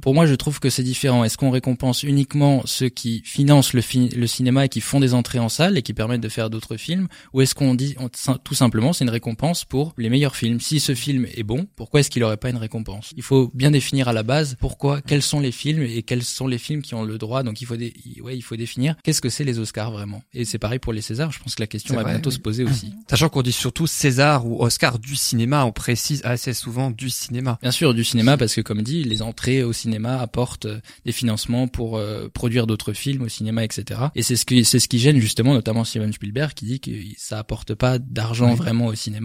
pour 0.00 0.14
moi, 0.14 0.24
je 0.24 0.34
trouve 0.34 0.60
que 0.60 0.70
c'est 0.70 0.82
différent. 0.82 1.24
Est-ce 1.24 1.36
qu'on 1.36 1.50
récompense 1.50 2.04
uniquement 2.04 2.62
ceux 2.64 2.88
qui 2.88 3.20
financent 3.26 3.74
le, 3.74 3.82
le 4.16 4.26
cinéma 4.26 4.64
et 4.64 4.70
qui 4.70 4.80
font 4.80 4.98
des 4.98 5.12
entrées 5.12 5.40
en 5.40 5.50
salle 5.50 5.76
et 5.76 5.82
qui 5.82 5.92
permettent 5.92 6.22
de 6.22 6.30
faire 6.30 6.48
d'autres 6.48 6.78
films, 6.78 7.08
ou 7.34 7.42
est-ce 7.42 7.54
qu'on 7.54 7.74
dit 7.74 7.96
tout 8.42 8.54
simplement 8.54 8.94
c'est 8.94 9.04
une 9.04 9.10
récompense 9.10 9.25
pour 9.34 9.94
les 9.98 10.08
meilleurs 10.08 10.36
films. 10.36 10.60
Si 10.60 10.78
ce 10.78 10.94
film 10.94 11.26
est 11.34 11.42
bon, 11.42 11.66
pourquoi 11.74 12.00
est-ce 12.00 12.10
qu'il 12.10 12.22
n'aurait 12.22 12.36
pas 12.36 12.50
une 12.50 12.56
récompense? 12.56 13.12
Il 13.16 13.22
faut 13.22 13.50
bien 13.54 13.70
définir 13.70 14.08
à 14.08 14.12
la 14.12 14.22
base 14.22 14.56
pourquoi, 14.60 15.00
quels 15.00 15.22
sont 15.22 15.40
les 15.40 15.52
films 15.52 15.82
et 15.82 16.02
quels 16.02 16.22
sont 16.22 16.46
les 16.46 16.58
films 16.58 16.82
qui 16.82 16.94
ont 16.94 17.02
le 17.02 17.18
droit. 17.18 17.42
Donc 17.42 17.60
il 17.60 17.66
faut, 17.66 17.74
ouais, 17.74 18.36
il 18.36 18.42
faut 18.42 18.56
définir 18.56 18.94
qu'est-ce 19.02 19.20
que 19.20 19.28
c'est 19.28 19.44
les 19.44 19.58
Oscars 19.58 19.90
vraiment. 19.90 20.22
Et 20.32 20.44
c'est 20.44 20.58
pareil 20.58 20.78
pour 20.78 20.92
les 20.92 21.00
Césars. 21.00 21.32
Je 21.32 21.40
pense 21.40 21.54
que 21.54 21.62
la 21.62 21.66
question 21.66 21.94
va 21.94 22.04
bientôt 22.04 22.30
se 22.30 22.38
poser 22.38 22.64
aussi. 22.64 22.92
Sachant 23.10 23.28
qu'on 23.28 23.42
dit 23.42 23.52
surtout 23.52 23.86
César 23.86 24.46
ou 24.46 24.62
Oscar 24.62 24.98
du 24.98 25.16
cinéma, 25.16 25.64
on 25.64 25.72
précise 25.72 26.20
assez 26.24 26.52
souvent 26.52 26.90
du 26.90 27.10
cinéma. 27.10 27.58
Bien 27.62 27.70
sûr, 27.70 27.94
du 27.94 28.04
cinéma 28.04 28.36
parce 28.36 28.54
que 28.54 28.60
comme 28.60 28.82
dit, 28.82 29.04
les 29.04 29.22
entrées 29.22 29.62
au 29.62 29.72
cinéma 29.72 30.20
apportent 30.20 30.66
euh, 30.66 30.80
des 31.04 31.12
financements 31.12 31.68
pour 31.68 31.96
euh, 31.96 32.28
produire 32.28 32.66
d'autres 32.66 32.92
films 32.92 33.22
au 33.22 33.28
cinéma, 33.28 33.64
etc. 33.64 34.00
Et 34.14 34.22
c'est 34.22 34.36
ce 34.36 34.44
qui, 34.44 34.64
c'est 34.64 34.78
ce 34.78 34.88
qui 34.88 34.98
gêne 34.98 35.18
justement, 35.18 35.54
notamment 35.54 35.84
Steven 35.84 36.12
Spielberg 36.12 36.52
qui 36.52 36.66
dit 36.66 36.80
que 36.80 36.90
ça 37.16 37.38
apporte 37.38 37.74
pas 37.74 37.98
d'argent 37.98 38.54
vraiment 38.54 38.86
au 38.86 38.94
cinéma. 38.94 39.15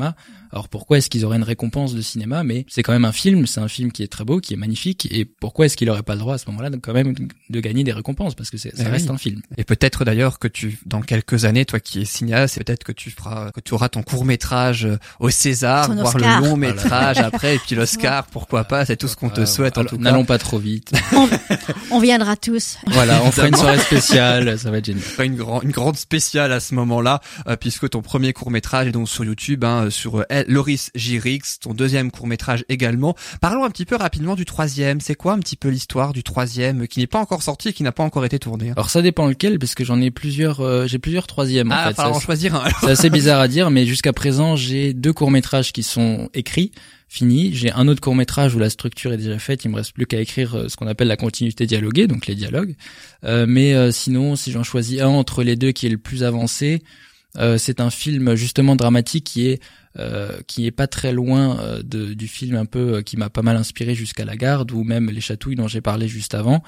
Alors 0.51 0.67
pourquoi 0.67 0.98
est-ce 0.98 1.10
qu'ils 1.10 1.25
auraient 1.25 1.38
une 1.38 1.43
récompense 1.43 1.93
de 1.93 2.01
cinéma? 2.01 2.43
Mais 2.43 2.65
c'est 2.67 2.83
quand 2.83 2.91
même 2.91 3.05
un 3.05 3.12
film, 3.12 3.48
c'est 3.48 3.62
un 3.62 3.67
film 3.67 3.91
qui 3.91 4.03
est 4.03 4.07
très 4.07 4.25
beau, 4.25 4.39
qui 4.39 4.53
est 4.53 4.57
magnifique. 4.57 5.07
Et 5.12 5.25
pourquoi 5.25 5.65
est-ce 5.65 5.77
qu'il 5.77 5.89
aurait 5.89 6.03
pas 6.03 6.13
le 6.13 6.19
droit 6.19 6.36
à 6.36 6.38
ce 6.38 6.45
moment-là 6.48 6.69
de, 6.69 6.77
quand 6.77 6.93
même 6.93 7.13
de 7.50 7.60
gagner 7.60 7.83
des 7.83 7.93
récompenses? 7.93 8.36
Parce 8.36 8.50
que 8.50 8.57
ça 8.57 8.69
eh 8.77 8.83
reste 8.83 9.10
un 9.10 9.17
film. 9.17 9.41
Et 9.57 9.63
peut-être 9.63 10.03
d'ailleurs 10.03 10.39
que 10.39 10.48
tu, 10.48 10.79
dans 10.86 11.01
quelques 11.01 11.45
années, 11.45 11.65
toi 11.65 11.79
qui 11.79 12.01
es 12.01 12.05
cinéaste, 12.05 12.57
peut-être 12.57 12.83
que 12.83 12.91
tu 12.91 13.12
feras, 13.12 13.51
que 13.51 13.60
tu 13.60 13.74
auras 13.74 13.89
ton 13.89 14.03
court 14.03 14.25
métrage 14.25 14.86
euh, 14.86 14.98
au 15.19 15.29
César, 15.29 15.91
voire 15.93 16.17
le 16.17 16.48
long 16.48 16.57
métrage 16.57 17.17
après, 17.19 17.55
et 17.55 17.60
puis 17.60 17.75
l'Oscar, 17.75 18.25
pourquoi 18.27 18.66
pas 18.66 18.85
C'est 18.85 18.98
tout 18.98 19.07
ce 19.07 19.16
qu'on 19.16 19.29
te 19.29 19.46
souhaite 19.46 19.77
en 19.77 19.85
tout 19.85 19.98
cas. 19.98 20.03
N'allons 20.03 20.25
pas 20.25 20.37
trop 20.37 20.59
vite. 20.59 20.92
on, 21.92 22.00
viendra 22.00 22.35
tous. 22.35 22.77
Voilà, 22.87 23.22
on 23.24 23.31
fera 23.31 23.48
une 23.48 23.55
soirée 23.55 23.79
spéciale, 23.79 24.57
ça 24.59 24.72
va 24.72 24.77
être 24.77 24.85
génial. 24.85 25.03
On 25.05 25.09
fera 25.09 25.25
une, 25.25 25.35
grande 25.35 25.63
une 25.63 25.72
grande 25.72 25.98
spéciale 25.98 26.51
à 26.51 26.59
ce 26.59 26.75
moment-là, 26.75 27.22
euh, 27.48 27.55
puisque 27.55 27.89
ton 27.89 28.01
premier 28.01 28.33
court 28.33 28.51
métrage 28.51 28.87
est 28.87 28.92
donc 28.92 29.09
sur 29.09 29.24
YouTube, 29.24 29.63
hein, 29.63 29.80
sur 29.89 30.17
euh, 30.17 30.44
Loris 30.48 30.91
Girix, 30.96 31.59
ton 31.59 31.74
deuxième 31.74 32.11
court 32.11 32.27
métrage 32.27 32.65
également. 32.70 33.15
Parlons 33.39 33.63
un 33.63 33.70
petit 33.70 33.85
peu 33.85 33.96
rapidement 33.96 34.35
du 34.35 34.46
troisième. 34.46 35.01
C'est 35.01 35.15
quoi 35.15 35.33
un 35.33 35.39
petit 35.39 35.55
peu 35.55 35.70
l'histoire 35.70 36.13
du 36.13 36.24
troisième 36.24 36.87
qui 36.87 37.00
n'est 37.00 37.07
pas 37.07 37.20
encore 37.20 37.44
sorti 37.44 37.70
et 37.70 37.74
qui 37.74 37.83
n'a 37.83 37.91
pas 37.91 38.03
encore 38.03 38.25
été 38.25 38.39
tourné 38.39 38.70
hein? 38.70 38.74
Alors 38.75 38.89
ça 38.89 39.01
dépend 39.01 39.27
lequel, 39.27 39.59
parce 39.59 39.75
que 39.75 39.83
j'en 39.83 40.00
ai 40.01 40.11
plusieurs. 40.11 40.61
Euh, 40.61 40.87
j'ai 40.87 41.00
plusieurs 41.00 41.27
troisièmes. 41.27 41.72
Ah, 41.72 41.89
en 41.89 41.94
fait. 41.94 42.01
en 42.01 42.20
choisir 42.20 42.55
un. 42.55 42.70
C'est 42.81 42.91
assez 42.91 43.09
bizarre 43.09 43.39
à 43.39 43.48
dire, 43.48 43.72
mais 43.72 43.85
jusqu'à 43.85 44.13
présent 44.13 44.55
j'ai 44.55 44.94
deux 44.94 45.13
courts 45.13 45.31
métrages 45.31 45.72
qui 45.72 45.83
sont 45.83 46.29
écrits 46.33 46.72
fini. 47.11 47.53
J'ai 47.53 47.72
un 47.74 47.89
autre 47.89 48.00
court 48.00 48.15
métrage 48.15 48.55
où 48.55 48.59
la 48.59 48.70
structure 48.70 49.11
est 49.11 49.17
déjà 49.17 49.37
faite. 49.37 49.65
Il 49.65 49.72
me 49.72 49.75
reste 49.75 49.91
plus 49.91 50.05
qu'à 50.05 50.22
écrire 50.22 50.55
euh, 50.55 50.70
ce 50.70 50.77
qu'on 50.77 50.87
appelle 50.87 51.09
la 51.09 51.17
continuité 51.17 51.67
dialoguée, 51.67 52.07
donc 52.07 52.25
les 52.25 52.35
dialogues. 52.35 52.75
Euh, 53.25 53.46
mais 53.48 53.74
euh, 53.74 53.91
sinon, 53.91 54.37
si 54.37 54.51
j'en 54.51 54.63
choisis 54.63 55.01
un 55.01 55.09
entre 55.09 55.44
les 55.44 55.57
deux 55.57 55.74
qui 55.74 55.87
est 55.87 55.89
le 55.89 55.98
plus 55.98 56.24
avancé, 56.24 56.81
c'est 57.57 57.79
un 57.79 57.89
film 57.89 58.35
justement 58.35 58.75
dramatique 58.75 59.24
qui 59.24 59.48
est 59.48 59.53
euh, 59.53 59.57
qui 60.48 60.66
est 60.66 60.72
pas 60.72 60.88
très 60.88 61.12
loin 61.12 61.60
euh, 61.60 61.84
de, 61.84 62.14
du 62.14 62.27
film 62.27 62.56
un 62.56 62.66
peu 62.66 62.96
euh, 62.96 63.01
qui 63.01 63.18
m'a 63.18 63.30
pas 63.30 63.42
mal 63.42 63.58
inspiré 63.58 63.94
jusqu'à 63.94 64.24
la 64.24 64.38
garde 64.38 64.72
ou 64.72 64.84
même 64.84 65.10
les 65.10 65.20
chatouilles 65.20 65.56
dont 65.56 65.68
j'ai 65.68 65.82
parlé 65.82 66.08
juste 66.08 66.34
avant, 66.34 66.64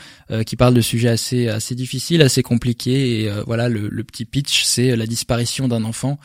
qui 0.45 0.55
parle 0.55 0.73
de 0.73 0.81
sujets 0.81 1.09
assez 1.09 1.47
assez 1.47 1.75
difficiles, 1.75 2.21
assez 2.21 2.43
compliqués 2.43 3.21
et 3.21 3.31
voilà 3.45 3.69
le, 3.69 3.87
le, 3.87 4.03
petit 4.03 4.25
pitch 4.25 4.63
c'est 4.63 4.95
la 4.95 5.05
disparition 5.05 5.67
d'un 5.67 5.83
enfant 5.83 6.19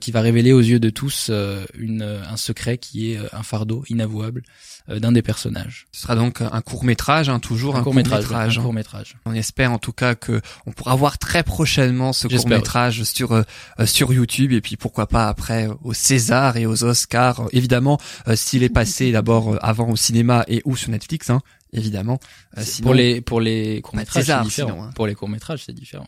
qui 0.00 0.10
va 0.10 0.20
révéler 0.20 0.52
aux 0.52 0.60
yeux 0.60 0.80
de 0.80 0.90
tous 0.90 1.30
une, 1.78 2.02
un 2.02 2.36
secret 2.36 2.78
qui 2.78 3.12
est 3.12 3.18
un 3.32 3.42
fardeau 3.42 3.84
inavouable 3.88 4.42
d'un 4.88 5.12
des 5.12 5.22
personnages. 5.22 5.86
Ce 5.92 6.02
sera 6.02 6.14
donc 6.14 6.40
un 6.40 6.60
court 6.60 6.84
métrage, 6.84 7.28
hein, 7.28 7.38
toujours 7.38 7.76
un, 7.76 7.82
court 7.82 7.94
métrage. 7.94 8.58
Un 8.58 8.62
court 8.62 8.72
métrage. 8.72 9.16
On 9.26 9.34
espère 9.34 9.72
en 9.72 9.78
tout 9.78 9.92
cas 9.92 10.14
que 10.14 10.40
on 10.66 10.72
pourra 10.72 10.94
voir 10.94 11.18
très 11.18 11.42
prochainement 11.42 12.12
ce 12.12 12.28
court 12.28 12.48
métrage 12.48 13.04
sur 13.04 13.42
sur 13.84 14.12
YouTube 14.12 14.52
et 14.52 14.60
puis 14.60 14.76
pourquoi 14.76 15.06
pas 15.06 15.28
après 15.28 15.68
au 15.82 15.92
César 15.94 16.37
et 16.56 16.66
aux 16.66 16.84
Oscars. 16.84 17.48
Évidemment, 17.52 17.98
euh, 18.26 18.36
s'il 18.36 18.62
est 18.62 18.68
passé 18.68 19.12
d'abord 19.18 19.54
euh, 19.54 19.58
avant 19.60 19.90
au 19.90 19.96
cinéma 19.96 20.44
et 20.48 20.62
ou 20.64 20.76
sur 20.76 20.90
Netflix, 20.90 21.30
hein, 21.30 21.40
évidemment. 21.72 22.18
Euh, 22.56 22.62
pour 22.82 22.94
les 22.94 23.20
pour 23.20 23.40
les 23.40 23.80
courts 23.82 23.96
métrages, 23.96 24.24
c'est 24.24 24.42
différent. 24.42 24.84
Hein. 24.84 24.90
Pour 24.94 25.06
les 25.06 25.14
courts 25.14 25.28
métrages, 25.28 25.64
c'est 25.64 25.74
différent. 25.74 26.06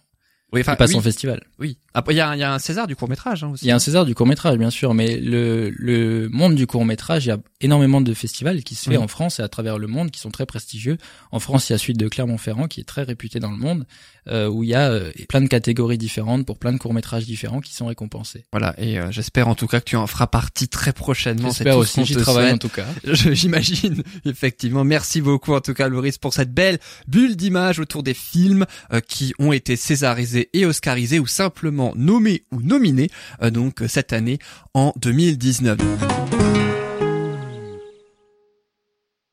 Oui, 0.53 0.61
enfin, 0.61 0.75
pas 0.75 0.89
son 0.89 1.01
festival. 1.01 1.43
Oui. 1.59 1.79
Après, 1.95 2.15
il 2.15 2.17
y 2.17 2.21
a, 2.21 2.37
y 2.37 2.43
a, 2.43 2.53
un 2.53 2.59
César 2.59 2.87
du 2.87 2.97
court 2.97 3.09
métrage 3.09 3.45
hein, 3.45 3.51
aussi. 3.51 3.65
Il 3.65 3.69
y 3.69 3.71
a 3.71 3.75
un 3.75 3.81
César 3.81 4.05
du 4.05 4.15
court 4.15 4.27
métrage, 4.27 4.59
bien 4.59 4.71
sûr, 4.71 4.95
mais 4.95 5.19
le, 5.19 5.71
le 5.71 6.29
monde 6.29 6.55
du 6.55 6.67
court 6.67 6.85
métrage, 6.85 7.27
il 7.27 7.29
y 7.29 7.33
a 7.33 7.39
énormément 7.61 8.01
de 8.01 8.15
festivals 8.15 8.63
qui 8.63 8.75
se 8.75 8.89
fait 8.89 8.97
en 8.97 9.09
France 9.09 9.41
et 9.41 9.43
à 9.43 9.49
travers 9.49 9.79
le 9.79 9.87
monde, 9.87 10.11
qui 10.11 10.21
sont 10.21 10.31
très 10.31 10.47
prestigieux. 10.47 10.99
En 11.31 11.41
France, 11.41 11.69
il 11.69 11.73
y 11.73 11.75
a 11.75 11.79
celui 11.79 11.95
de 11.95 12.09
Clermont-Ferrand, 12.09 12.69
qui 12.69 12.81
est 12.81 12.85
très 12.85 13.03
réputé 13.03 13.39
dans 13.39 13.51
le 13.51 13.57
monde, 13.57 13.87
euh, 14.29 14.49
où 14.49 14.63
il 14.63 14.71
y 14.71 14.75
a 14.75 14.91
euh, 14.91 15.11
plein 15.29 15.41
de 15.41 15.49
catégories 15.49 15.99
différentes 15.99 16.47
pour 16.47 16.59
plein 16.59 16.73
de 16.73 16.79
courts 16.79 16.95
métrages 16.95 17.27
différents 17.27 17.61
qui 17.61 17.75
sont 17.75 17.87
récompensés. 17.87 18.45
Voilà, 18.53 18.75
et 18.79 18.99
euh, 18.99 19.11
j'espère 19.11 19.49
en 19.49 19.55
tout 19.55 19.67
cas 19.67 19.81
que 19.81 19.87
tu 19.87 19.97
en 19.97 20.07
feras 20.07 20.27
partie 20.27 20.69
très 20.69 20.93
prochainement. 20.93 21.49
J'espère 21.49 21.77
aussi, 21.77 22.05
j'y 22.05 22.17
travaille 22.17 22.53
en 22.53 22.59
tout 22.59 22.69
cas. 22.69 22.87
J'imagine, 23.05 24.03
effectivement. 24.25 24.85
Merci 24.85 25.21
beaucoup 25.21 25.55
en 25.55 25.61
tout 25.61 25.75
cas, 25.75 25.89
Loris, 25.89 26.19
pour 26.19 26.35
cette 26.35 26.53
belle 26.53 26.79
bulle 27.09 27.37
d'image 27.37 27.79
autour 27.79 28.03
des 28.03 28.15
films 28.15 28.67
qui 29.07 29.35
ont 29.39 29.53
été 29.53 29.77
césarisés 29.77 30.40
et 30.53 30.67
oscarisés 30.67 31.19
ou 31.19 31.27
simplement 31.27 31.93
nommés 31.97 32.45
ou 32.53 32.61
nominés 32.63 33.11
donc 33.53 33.83
cette 33.89 34.13
année 34.13 34.39
en 34.75 34.93
2019. 34.97 36.70